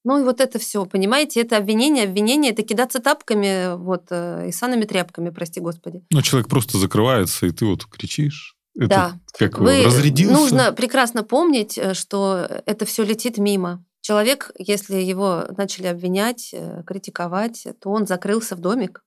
[0.03, 4.51] Ну и вот это все, понимаете, это обвинение, обвинение, это кидаться тапками, вот, э, и
[4.51, 6.03] санными тряпками, прости господи.
[6.11, 8.55] Ну, человек просто закрывается, и ты вот кричишь.
[8.75, 9.19] Это Да.
[9.37, 10.33] как Вы разрядился.
[10.35, 13.83] нужно прекрасно помнить, э, что это все летит мимо.
[14.01, 19.01] Человек, если его начали обвинять, э, критиковать, то он закрылся в домик.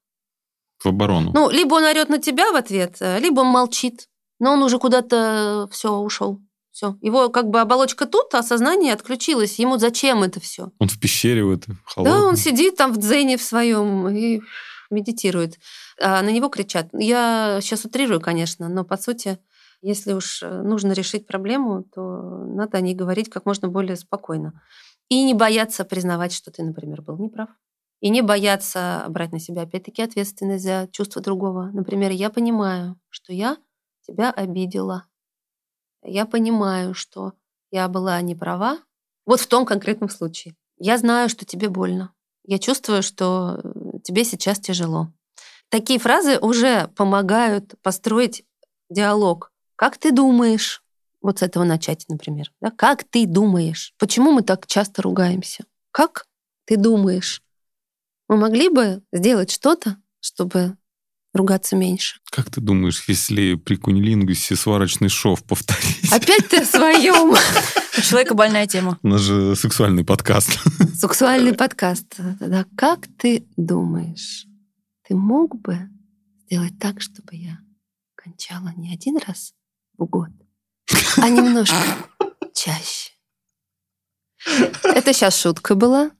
[0.79, 1.33] В оборону.
[1.35, 4.09] Ну, либо он орет на тебя в ответ, э, либо он молчит.
[4.39, 6.41] Но он уже куда-то все ушел.
[6.71, 6.97] Все.
[7.03, 9.59] Его как бы оболочка тут, а сознание отключилось.
[9.59, 10.71] Ему зачем это все?
[10.79, 14.41] Он в пещере в этой, Да, он сидит там в дзене в своем и
[14.89, 15.59] медитирует.
[16.01, 16.89] А на него кричат.
[16.93, 19.39] Я сейчас утрирую, конечно, но по сути,
[19.83, 22.01] если уж э, нужно решить проблему, то
[22.47, 24.63] надо о ней говорить как можно более спокойно.
[25.09, 27.49] И не бояться признавать, что ты, например, был неправ.
[28.01, 31.71] И не бояться брать на себя, опять-таки, ответственность за чувство другого.
[31.73, 33.57] Например, я понимаю, что я
[34.07, 35.05] тебя обидела.
[36.03, 37.33] Я понимаю, что
[37.71, 38.79] я была не права.
[39.27, 40.55] Вот в том конкретном случае.
[40.79, 42.13] Я знаю, что тебе больно.
[42.45, 43.61] Я чувствую, что
[44.05, 45.13] тебе сейчас тяжело.
[45.69, 48.45] Такие фразы уже помогают построить
[48.89, 49.53] диалог.
[49.77, 50.83] Как ты думаешь?
[51.21, 52.53] Вот с этого начать, например.
[52.61, 52.71] Да?
[52.71, 53.93] Как ты думаешь?
[53.99, 55.65] Почему мы так часто ругаемся?
[55.91, 56.27] Как
[56.65, 57.43] ты думаешь?
[58.29, 60.77] Мы могли бы сделать что-то, чтобы
[61.33, 62.21] ругаться меньше.
[62.31, 66.13] Как ты думаешь, если при кунилингусе сварочный шов повторить?
[66.13, 67.31] Опять ты в своем.
[67.31, 68.99] У человека больная тема.
[69.03, 70.59] У нас же сексуальный подкаст.
[70.95, 72.17] Сексуальный подкаст.
[72.19, 74.47] Да, как ты думаешь,
[75.07, 75.79] ты мог бы
[76.45, 77.59] сделать так, чтобы я
[78.15, 79.55] кончала не один раз
[79.97, 80.31] в год,
[81.17, 81.77] а немножко
[82.55, 83.13] чаще?
[84.83, 86.11] Это сейчас шутка была.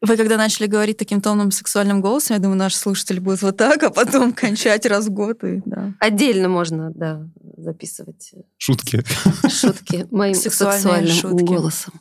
[0.00, 3.82] Вы когда начали говорить таким тонным сексуальным голосом, я думаю, наши слушатели будут вот так,
[3.82, 5.42] а потом кончать раз в год.
[5.42, 5.92] И, да.
[5.98, 7.26] Отдельно можно, да,
[7.56, 9.02] записывать Шутки.
[9.50, 11.44] шутки моим Сексуальные сексуальным шутки.
[11.44, 11.94] голосом.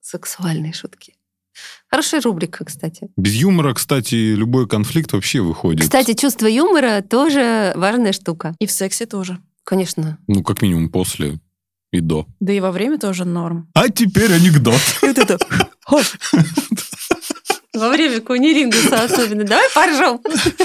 [0.00, 1.14] Сексуальные шутки.
[1.88, 3.08] Хорошая рубрика, кстати.
[3.16, 5.82] Без юмора, кстати, любой конфликт вообще выходит.
[5.82, 8.54] Кстати, чувство юмора тоже важная штука.
[8.58, 9.38] И в сексе тоже.
[9.64, 10.18] Конечно.
[10.26, 11.38] Ну, как минимум после
[11.92, 12.26] и до.
[12.40, 13.70] Да и во время тоже норм.
[13.74, 14.80] А теперь анекдот.
[15.02, 15.38] И вот это...
[17.76, 19.44] Во время кунилингуса особенно.
[19.44, 20.20] Давай поржем.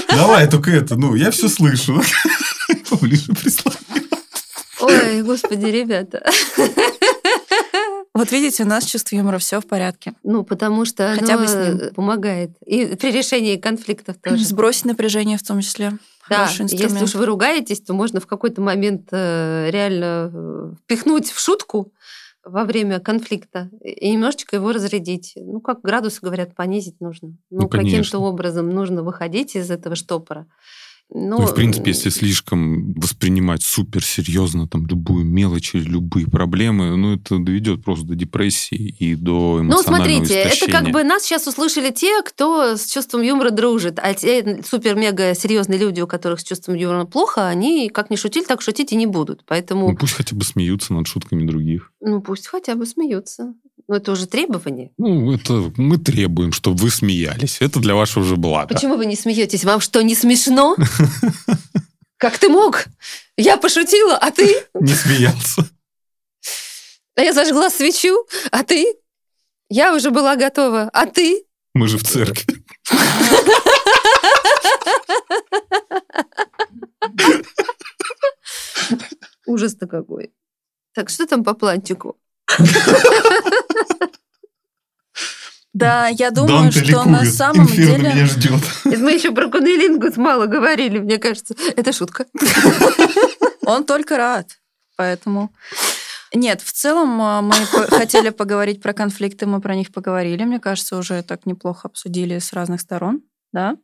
[0.08, 2.02] Давай, только это, ну, я все слышу.
[2.90, 3.78] Поближе прислать.
[4.80, 6.28] Ой, господи, ребята.
[8.14, 10.12] Вот видите, у нас чувство юмора все в порядке.
[10.22, 11.94] Ну, потому что Хотя оно бы с ним.
[11.94, 12.50] помогает.
[12.66, 14.44] И при решении конфликтов тоже.
[14.44, 15.92] Сбросить напряжение в том числе.
[16.28, 21.40] Да, если уж вы ругаетесь, то можно в какой-то момент э, реально э, впихнуть в
[21.40, 21.92] шутку
[22.44, 25.32] во время конфликта и немножечко его разрядить.
[25.36, 27.36] Ну, как градусы, говорят, понизить нужно.
[27.50, 30.46] Ну, Ну, каким-то образом нужно выходить из этого штопора.
[31.14, 36.96] Ну, Ну, в принципе, если слишком воспринимать супер серьезно там любую мелочь или любые проблемы,
[36.96, 40.92] ну, это доведет просто до депрессии и до Ну, эмоционального смотрите, это как истощения.
[40.92, 46.00] бы нас сейчас услышали те, кто с чувством юмора дружит, а те супер-мега серьезные люди,
[46.00, 49.44] у которых с чувством юмора плохо, они как не шутили, так шутить и не будут.
[49.46, 51.92] Поэтому, Ну, пусть хотя бы смеются над шутками других.
[52.00, 53.52] ну, пусть хотя бы смеются.
[53.88, 54.92] Но это уже требование.
[54.96, 57.56] Ну, это мы требуем, чтобы вы смеялись.
[57.60, 58.72] Это для вашего же блага.
[58.74, 59.64] Почему вы не смеетесь?
[59.64, 60.76] Вам что, не смешно?
[62.16, 62.84] Как ты мог?
[63.36, 64.66] Я пошутила, а ты?
[64.74, 65.68] Не смеялся.
[67.16, 68.94] А я зажгла свечу, а ты?
[69.68, 71.44] Я уже была готова, а ты?
[71.74, 72.64] Мы же в церкви.
[79.46, 80.32] Ужас-то какой.
[80.94, 82.18] Так, что там по планчику?
[85.72, 88.26] Да, я думаю, что на самом деле...
[88.26, 88.60] ждет.
[88.84, 91.54] Это мы еще про кунилингус мало говорили, мне кажется.
[91.76, 92.26] Это шутка.
[93.66, 94.58] Он только рад.
[94.96, 95.50] Поэтому...
[96.34, 97.54] Нет, в целом а, мы
[97.88, 100.44] хотели поговорить про конфликты, мы про них поговорили.
[100.44, 103.22] Мне кажется, уже так неплохо обсудили с разных сторон.
[103.52, 103.76] Да?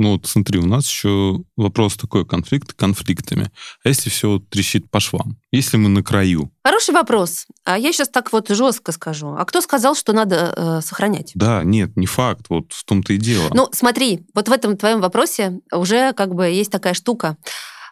[0.00, 3.50] Ну, вот смотри, у нас еще вопрос такой, конфликт конфликтами.
[3.84, 5.36] А если все трещит по швам?
[5.52, 6.50] Если мы на краю?
[6.64, 7.46] Хороший вопрос.
[7.64, 9.34] А я сейчас так вот жестко скажу.
[9.38, 11.32] А кто сказал, что надо э, сохранять?
[11.34, 12.46] Да, нет, не факт.
[12.48, 13.50] Вот в том-то и дело.
[13.52, 17.36] Ну, смотри, вот в этом твоем вопросе уже как бы есть такая штука.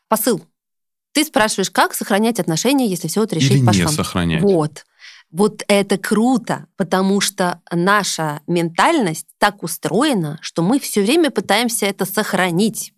[0.08, 0.42] Посыл.
[1.12, 3.92] Ты спрашиваешь, как сохранять отношения, если все вот решить Или по не швам?
[3.92, 4.42] сохранять.
[4.42, 4.86] Вот.
[5.30, 12.06] Вот это круто, потому что наша ментальность так устроена, что мы все время пытаемся это
[12.06, 12.94] сохранить.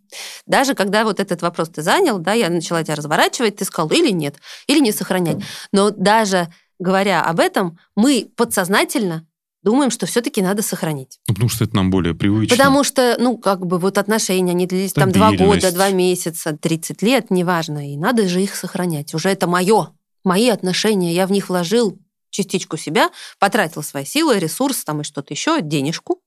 [0.46, 4.10] Даже когда вот этот вопрос ты занял, да, я начала тебя разворачивать, ты сказал или
[4.10, 4.36] нет,
[4.68, 5.38] или не сохранять.
[5.72, 9.26] Но даже говоря об этом, мы подсознательно
[9.62, 11.18] думаем, что все-таки надо сохранить.
[11.28, 12.56] Ну, потому что это нам более привычно.
[12.56, 17.02] Потому что, ну, как бы вот отношения, они длились там два года, два месяца, 30
[17.02, 19.14] лет, неважно, и надо же их сохранять.
[19.14, 19.90] Уже это мое,
[20.24, 21.98] мои отношения, я в них вложил
[22.30, 26.22] частичку себя, потратил свои силы, ресурс там и что-то еще, денежку,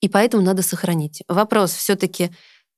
[0.00, 1.22] и поэтому надо сохранить.
[1.28, 2.30] Вопрос все-таки,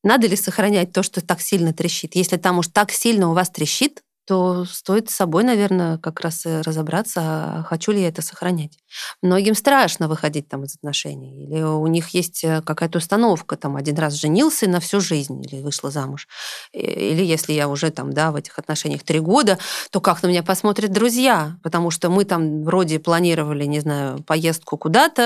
[0.03, 2.15] надо ли сохранять то, что так сильно трещит?
[2.15, 6.47] Если там уж так сильно у вас трещит, то стоит с собой, наверное, как раз
[6.47, 8.79] и разобраться, хочу ли я это сохранять.
[9.23, 13.97] Многим страшно выходить там из отношений, или у них есть э, какая-то установка, там один
[13.97, 16.27] раз женился на всю жизнь, или вышла замуж,
[16.73, 19.59] или если я уже там, да, в этих отношениях три года,
[19.91, 24.77] то как на меня посмотрят друзья, потому что мы там вроде планировали, не знаю, поездку
[24.77, 25.23] куда-то,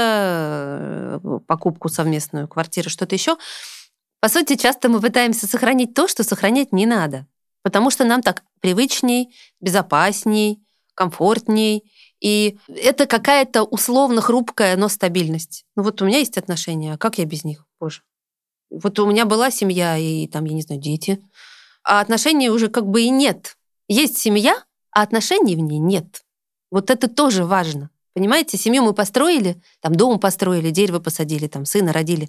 [1.25, 3.39] э, покупку совместную квартиры, что-то еще.
[4.21, 7.27] По сути, часто мы пытаемся сохранить то, что сохранять не надо,
[7.63, 10.61] потому что нам так привычней, безопасней,
[10.95, 11.85] комфортней,
[12.21, 15.65] и это какая-то условно хрупкая, но стабильность.
[15.77, 18.03] Ну вот у меня есть отношения, а как я без них, боже?
[18.71, 21.21] Вот у меня была семья и там, я не знаю, дети,
[21.83, 23.57] а отношений уже как бы и нет.
[23.89, 26.23] Есть семья, а отношений в ней нет.
[26.71, 27.91] Вот это тоже важно.
[28.13, 32.29] Понимаете, семью мы построили, там дом построили, дерево посадили, там сына родили,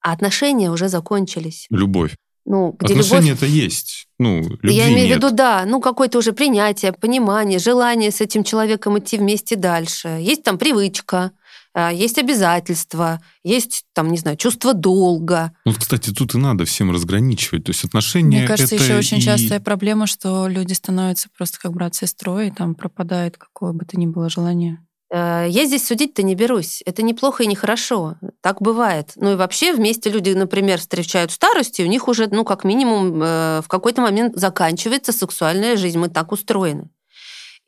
[0.00, 1.66] а отношения уже закончились.
[1.70, 2.16] Любовь.
[2.46, 3.42] Ну, где Отношения любовь...
[3.42, 4.06] это есть.
[4.18, 5.18] Ну, любви Я имею нет.
[5.18, 10.08] в виду, да, ну какое-то уже принятие, понимание, желание с этим человеком идти вместе дальше.
[10.20, 11.32] Есть там привычка,
[11.74, 15.52] а, есть обязательства, есть там, не знаю, чувство долга.
[15.66, 17.64] Ну, вот, кстати, тут и надо всем разграничивать.
[17.64, 21.58] То есть отношения Мне кажется, это еще очень и- частая проблема, что люди становятся просто
[21.60, 24.78] как брат с сестрой, и там пропадает какое бы то ни было желание.
[25.10, 26.82] Э, Я здесь судить-то не берусь.
[26.86, 28.16] Это неплохо и нехорошо.
[28.40, 29.12] Так бывает.
[29.16, 33.22] Ну и вообще вместе люди, например, встречают старость, и у них уже, ну, как минимум,
[33.22, 35.98] э, в какой-то момент заканчивается сексуальная жизнь.
[35.98, 36.90] Мы так устроены.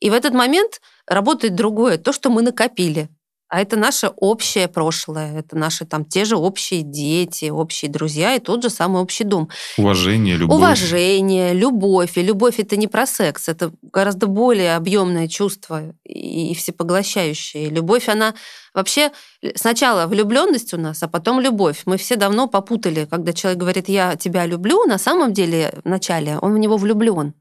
[0.00, 3.08] И в этот момент работает другое, то, что мы накопили.
[3.48, 8.40] А это наше общее прошлое, это наши там те же общие дети, общие друзья и
[8.40, 9.48] тот же самый общий дом.
[9.78, 10.58] уважение, любовь.
[10.58, 12.18] Уважение, любовь.
[12.18, 17.68] И любовь это не про секс, это гораздо более объемное чувство и всепоглощающее.
[17.68, 18.34] И любовь, она
[18.74, 19.12] вообще
[19.54, 21.82] сначала влюбленность у нас, а потом любовь.
[21.86, 26.52] Мы все давно попутали, когда человек говорит, я тебя люблю, на самом деле вначале он
[26.52, 27.32] в него влюблен.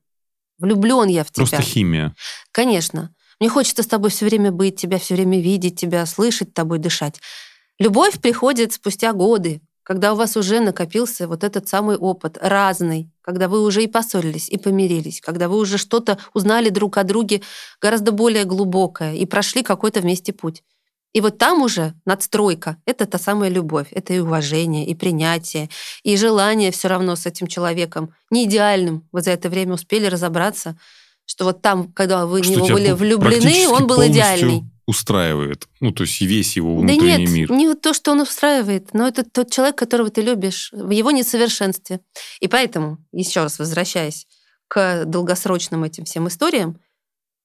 [0.58, 1.46] Влюблен я в тебя.
[1.46, 2.16] Просто химия.
[2.52, 3.14] Конечно.
[3.40, 7.20] Мне хочется с тобой все время быть, тебя все время видеть, тебя слышать, тобой дышать.
[7.80, 13.48] Любовь приходит спустя годы, когда у вас уже накопился вот этот самый опыт, разный, когда
[13.48, 17.42] вы уже и поссорились, и помирились, когда вы уже что-то узнали друг о друге
[17.80, 20.64] гораздо более глубокое и прошли какой-то вместе путь.
[21.14, 25.70] И вот там уже надстройка— это та самая любовь, это и уважение, и принятие,
[26.04, 29.08] и желание все равно с этим человеком, не идеальным.
[29.12, 30.78] Вы за это время успели разобраться,
[31.28, 34.64] что вот там, когда вы в Что него были влюблены, он был идеальный.
[34.88, 35.68] устраивает.
[35.82, 37.52] Ну, то есть весь его Да внутренний нет, мир.
[37.52, 42.00] не то, что он устраивает, но это тот человек, которого ты любишь, в его несовершенстве.
[42.40, 44.26] И поэтому, еще раз возвращаясь
[44.70, 46.80] к долгосрочным этим всем историям,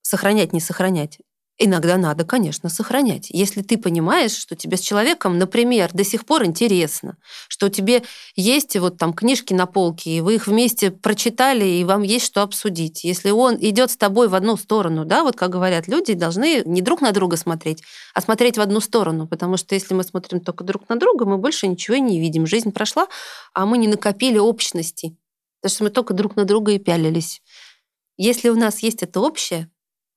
[0.02, 1.18] сохранять, не сохранять.
[1.59, 3.26] Иногда надо, конечно, сохранять.
[3.28, 8.03] Если ты понимаешь, что тебе с человеком, например, до сих пор интересно, что тебе
[8.34, 12.42] есть вот там книжки на полке, и вы их вместе прочитали, и вам есть что
[12.42, 13.05] обсудить.
[13.05, 16.80] Если он идет с тобой в одну сторону, да, вот как говорят люди, должны не
[16.80, 17.82] друг на друга смотреть,
[18.14, 21.36] а смотреть в одну сторону, потому что если мы смотрим только друг на друга, мы
[21.36, 22.46] больше ничего не видим.
[22.46, 23.09] Жизнь прошла,
[23.53, 25.16] а мы не накопили общности,
[25.61, 27.42] потому что мы только друг на друга и пялились.
[28.16, 29.70] Если у нас есть это общее,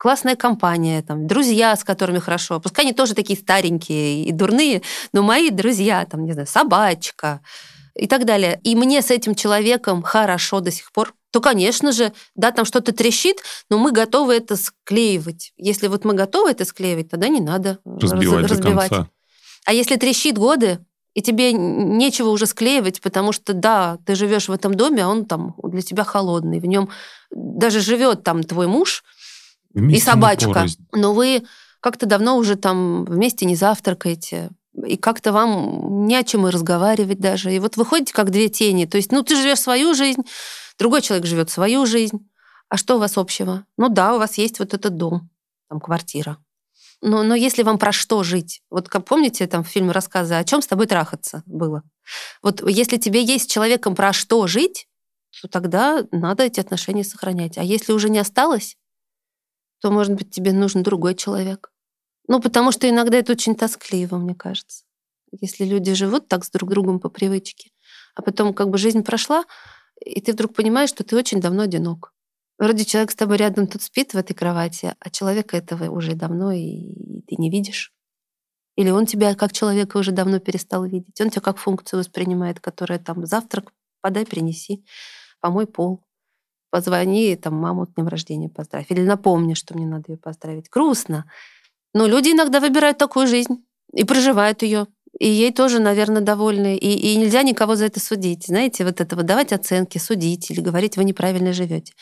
[0.06, 2.60] классная компания, там, друзья, с которыми хорошо.
[2.60, 4.84] Пускай они тоже такие старенькие и дурные,
[5.14, 7.42] но мои друзья, там, не знаю, собачка
[7.96, 8.60] и так далее.
[8.64, 12.92] И мне с этим человеком хорошо до сих пор, то, конечно же, да, там что-то
[12.92, 13.38] трещит,
[13.72, 15.54] но мы готовы это склеивать.
[15.58, 18.90] Если вот мы готовы это склеивать, тогда не надо раз- Разбивать до разбивать.
[18.90, 19.10] конца.
[19.66, 20.86] А если трещит годы,
[21.16, 25.26] и тебе нечего уже склеивать, потому что, да, ты живешь в этом доме, а он
[25.26, 26.60] там для тебя холодный.
[26.60, 26.90] В нем
[27.32, 29.04] даже живет там твой муж,
[29.76, 30.66] Вместе на собачка.
[30.94, 31.44] Но вы
[31.82, 34.50] как-то давно уже там вместе не завтракаете,
[34.84, 37.54] и как-то вам не о чем и разговаривать даже.
[37.54, 38.86] И вот вы ходите как две тени.
[38.86, 40.22] То есть, ну, ты живешь свою жизнь,
[40.80, 42.28] другой человек живет свою жизнь.
[42.70, 43.66] А что у вас общего?
[43.78, 45.30] Ну да, у вас есть вот этот дом,
[45.70, 46.38] там квартира.
[47.02, 48.62] Но, но если вам про что жить?
[48.70, 51.84] Вот как помните там в фильме рассказы, о чем с тобой трахаться было?
[52.42, 54.88] Вот если тебе есть с человеком про что жить,
[55.42, 57.58] то тогда надо эти отношения сохранять.
[57.58, 58.78] А если уже не осталось,
[59.86, 61.72] то, может быть, тебе нужен другой человек.
[62.28, 64.84] Ну, потому что иногда это очень тоскливо, мне кажется.
[65.42, 67.70] Если люди живут так с друг другом по привычке,
[68.16, 69.46] а потом как бы жизнь прошла,
[70.04, 72.16] и ты вдруг понимаешь, что ты очень давно одинок.
[72.58, 76.52] Вроде человек с тобой рядом тут спит в этой кровати, а человека этого уже давно
[76.52, 77.94] и ты не видишь.
[78.78, 81.22] Или он тебя как человека уже давно перестал видеть.
[81.22, 83.72] Он тебя как функцию воспринимает, которая там завтрак
[84.02, 84.84] подай, принеси,
[85.42, 86.04] помой пол,
[86.76, 88.88] позвони, там, маму с днем рождения поздравь.
[88.90, 90.70] Или напомни, что мне надо ее поздравить.
[90.70, 91.24] Грустно.
[91.94, 93.64] Но люди иногда выбирают такую жизнь
[93.94, 94.88] и проживают ее.
[95.18, 96.76] И ей тоже, наверное, довольны.
[96.76, 98.48] И, и нельзя никого за это судить.
[98.48, 101.94] Знаете, вот это вот давать оценки, судить или говорить, вы неправильно живете.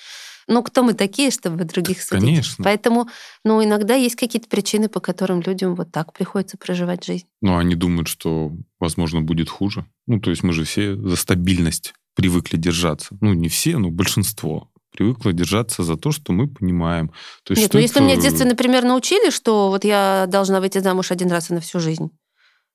[0.48, 2.24] Ну, кто мы такие, чтобы других судить?
[2.24, 2.64] Конечно.
[2.64, 3.08] Поэтому,
[3.46, 7.28] ну, иногда есть какие-то причины, по которым людям вот так приходится проживать жизнь.
[7.42, 9.86] Ну, они думают, что, возможно, будет хуже.
[10.08, 13.16] Ну, то есть мы же все за стабильность привыкли держаться.
[13.22, 17.10] Ну, не все, но большинство привыкло держаться за то, что мы понимаем.
[17.44, 20.26] То есть, Нет, что ну если это- меня в детстве, например, научили, что вот я
[20.28, 22.12] должна выйти замуж один раз и на всю жизнь,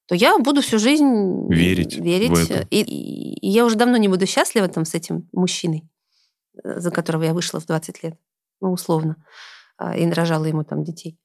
[0.06, 2.30] то я буду всю жизнь Верить верить.
[2.30, 2.66] в это.
[2.70, 5.88] И, и- я уже давно не буду счастлива там с этим мужчиной,
[6.64, 8.18] э, за которого я вышла в 20 лет,
[8.60, 9.16] ну, условно.
[9.80, 11.16] а, и рожала ему там детей.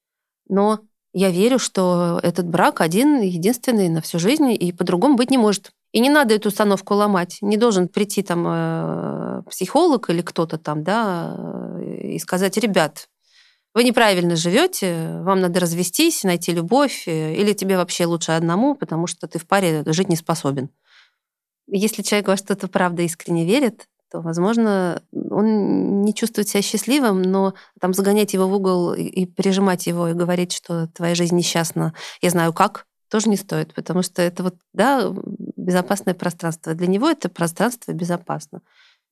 [0.47, 5.39] Но я верю, что этот брак один, единственный на всю жизнь, и по-другому быть не
[5.39, 5.72] может.
[5.94, 7.38] И не надо эту установку ломать.
[7.41, 11.38] Не должен прийти там э, психолог или кто-то там, да,
[11.82, 13.10] и сказать, ребят,
[13.76, 19.06] вы неправильно живете, вам надо развестись, найти любовь, э, или тебе вообще лучше одному, потому
[19.06, 20.72] что ты в паре жить не способен.
[21.68, 27.54] Если человек во что-то правда искренне верит, то, возможно, он не чувствует себя счастливым, но
[27.80, 32.32] там загонять его в угол и прижимать его и говорить, что твоя жизнь несчастна, я
[32.32, 35.14] знаю как, тоже не стоит, потому что это вот, да,
[35.64, 36.74] безопасное пространство.
[36.74, 38.61] Для него это пространство безопасно,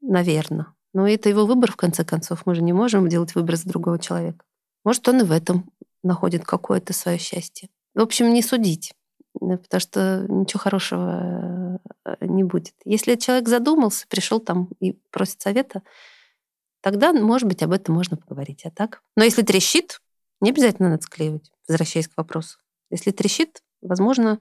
[0.02, 0.68] наверное.
[0.94, 2.46] Но это его выбор, в конце концов.
[2.46, 4.46] Мы же не можем делать выбор за другого человека.
[4.84, 5.72] Может, он и в этом
[6.04, 7.70] находит какое-то свое счастье.
[7.94, 8.94] В общем, не судить,
[9.34, 12.74] потому что ничего хорошего э, не будет.
[12.84, 15.84] Если человек задумался, пришел там и просит совета,
[16.82, 18.66] тогда, может быть, об этом можно поговорить.
[18.66, 19.02] А так?
[19.16, 20.02] Но если трещит,
[20.42, 22.58] не обязательно надо склеивать, возвращаясь к вопросу.
[22.90, 24.40] Если трещит, возможно,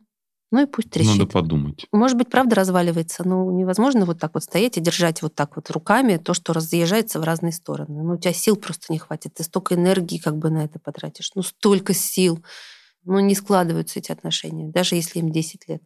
[0.50, 1.18] ну и пусть трещит.
[1.18, 1.86] Надо подумать.
[1.92, 5.70] Может быть, правда разваливается, но невозможно вот так вот стоять и держать вот так вот
[5.70, 8.02] руками то, что разъезжается в разные стороны.
[8.02, 9.34] Ну, у тебя сил просто не хватит.
[9.34, 11.30] Ты столько энергии как бы на это потратишь.
[11.36, 12.44] Ну, столько сил.
[13.04, 15.82] Ну, не складываются эти отношения, даже если им 10 лет.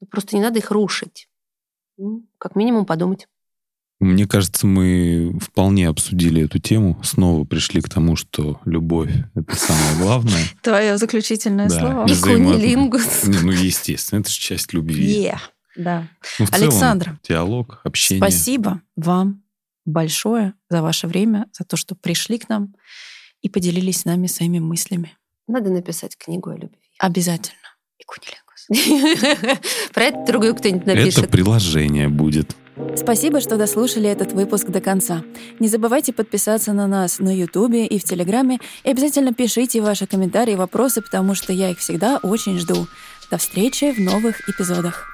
[0.00, 1.28] Ну, просто не надо их рушить.
[1.98, 3.28] Ну, как минимум подумать.
[4.00, 9.96] Мне кажется, мы вполне обсудили эту тему, снова пришли к тому, что любовь— это самое
[9.98, 10.42] главное.
[10.62, 11.78] Твое заключительное Да.
[12.06, 12.06] слово.
[12.22, 13.24] Кунилингус.
[13.24, 15.24] Не, Ну, естественно, это же часть любви.
[15.26, 15.38] Yeah.
[15.76, 16.08] Да.
[16.38, 18.20] Ну, в целом, Александра, диалог, общение.
[18.20, 19.42] Спасибо вам
[19.86, 22.74] большое за ваше время, за то, что пришли к нам
[23.42, 25.16] и поделились с нами своими мыслями.
[25.46, 26.78] Надо написать книгу о любви.
[26.98, 27.58] Обязательно.
[27.98, 29.60] И кунилингус.
[29.92, 31.30] Про это другую кто-нибудь Это напишет.
[31.30, 32.56] приложение будет.
[32.96, 35.22] Спасибо, что дослушали этот выпуск до конца.
[35.60, 40.52] Не забывайте подписаться на нас на Ютубе и в Телеграме, и обязательно пишите ваши комментарии
[40.52, 42.86] и вопросы, потому что я их всегда очень жду.
[43.30, 45.06] До встречи в новых эпизодах.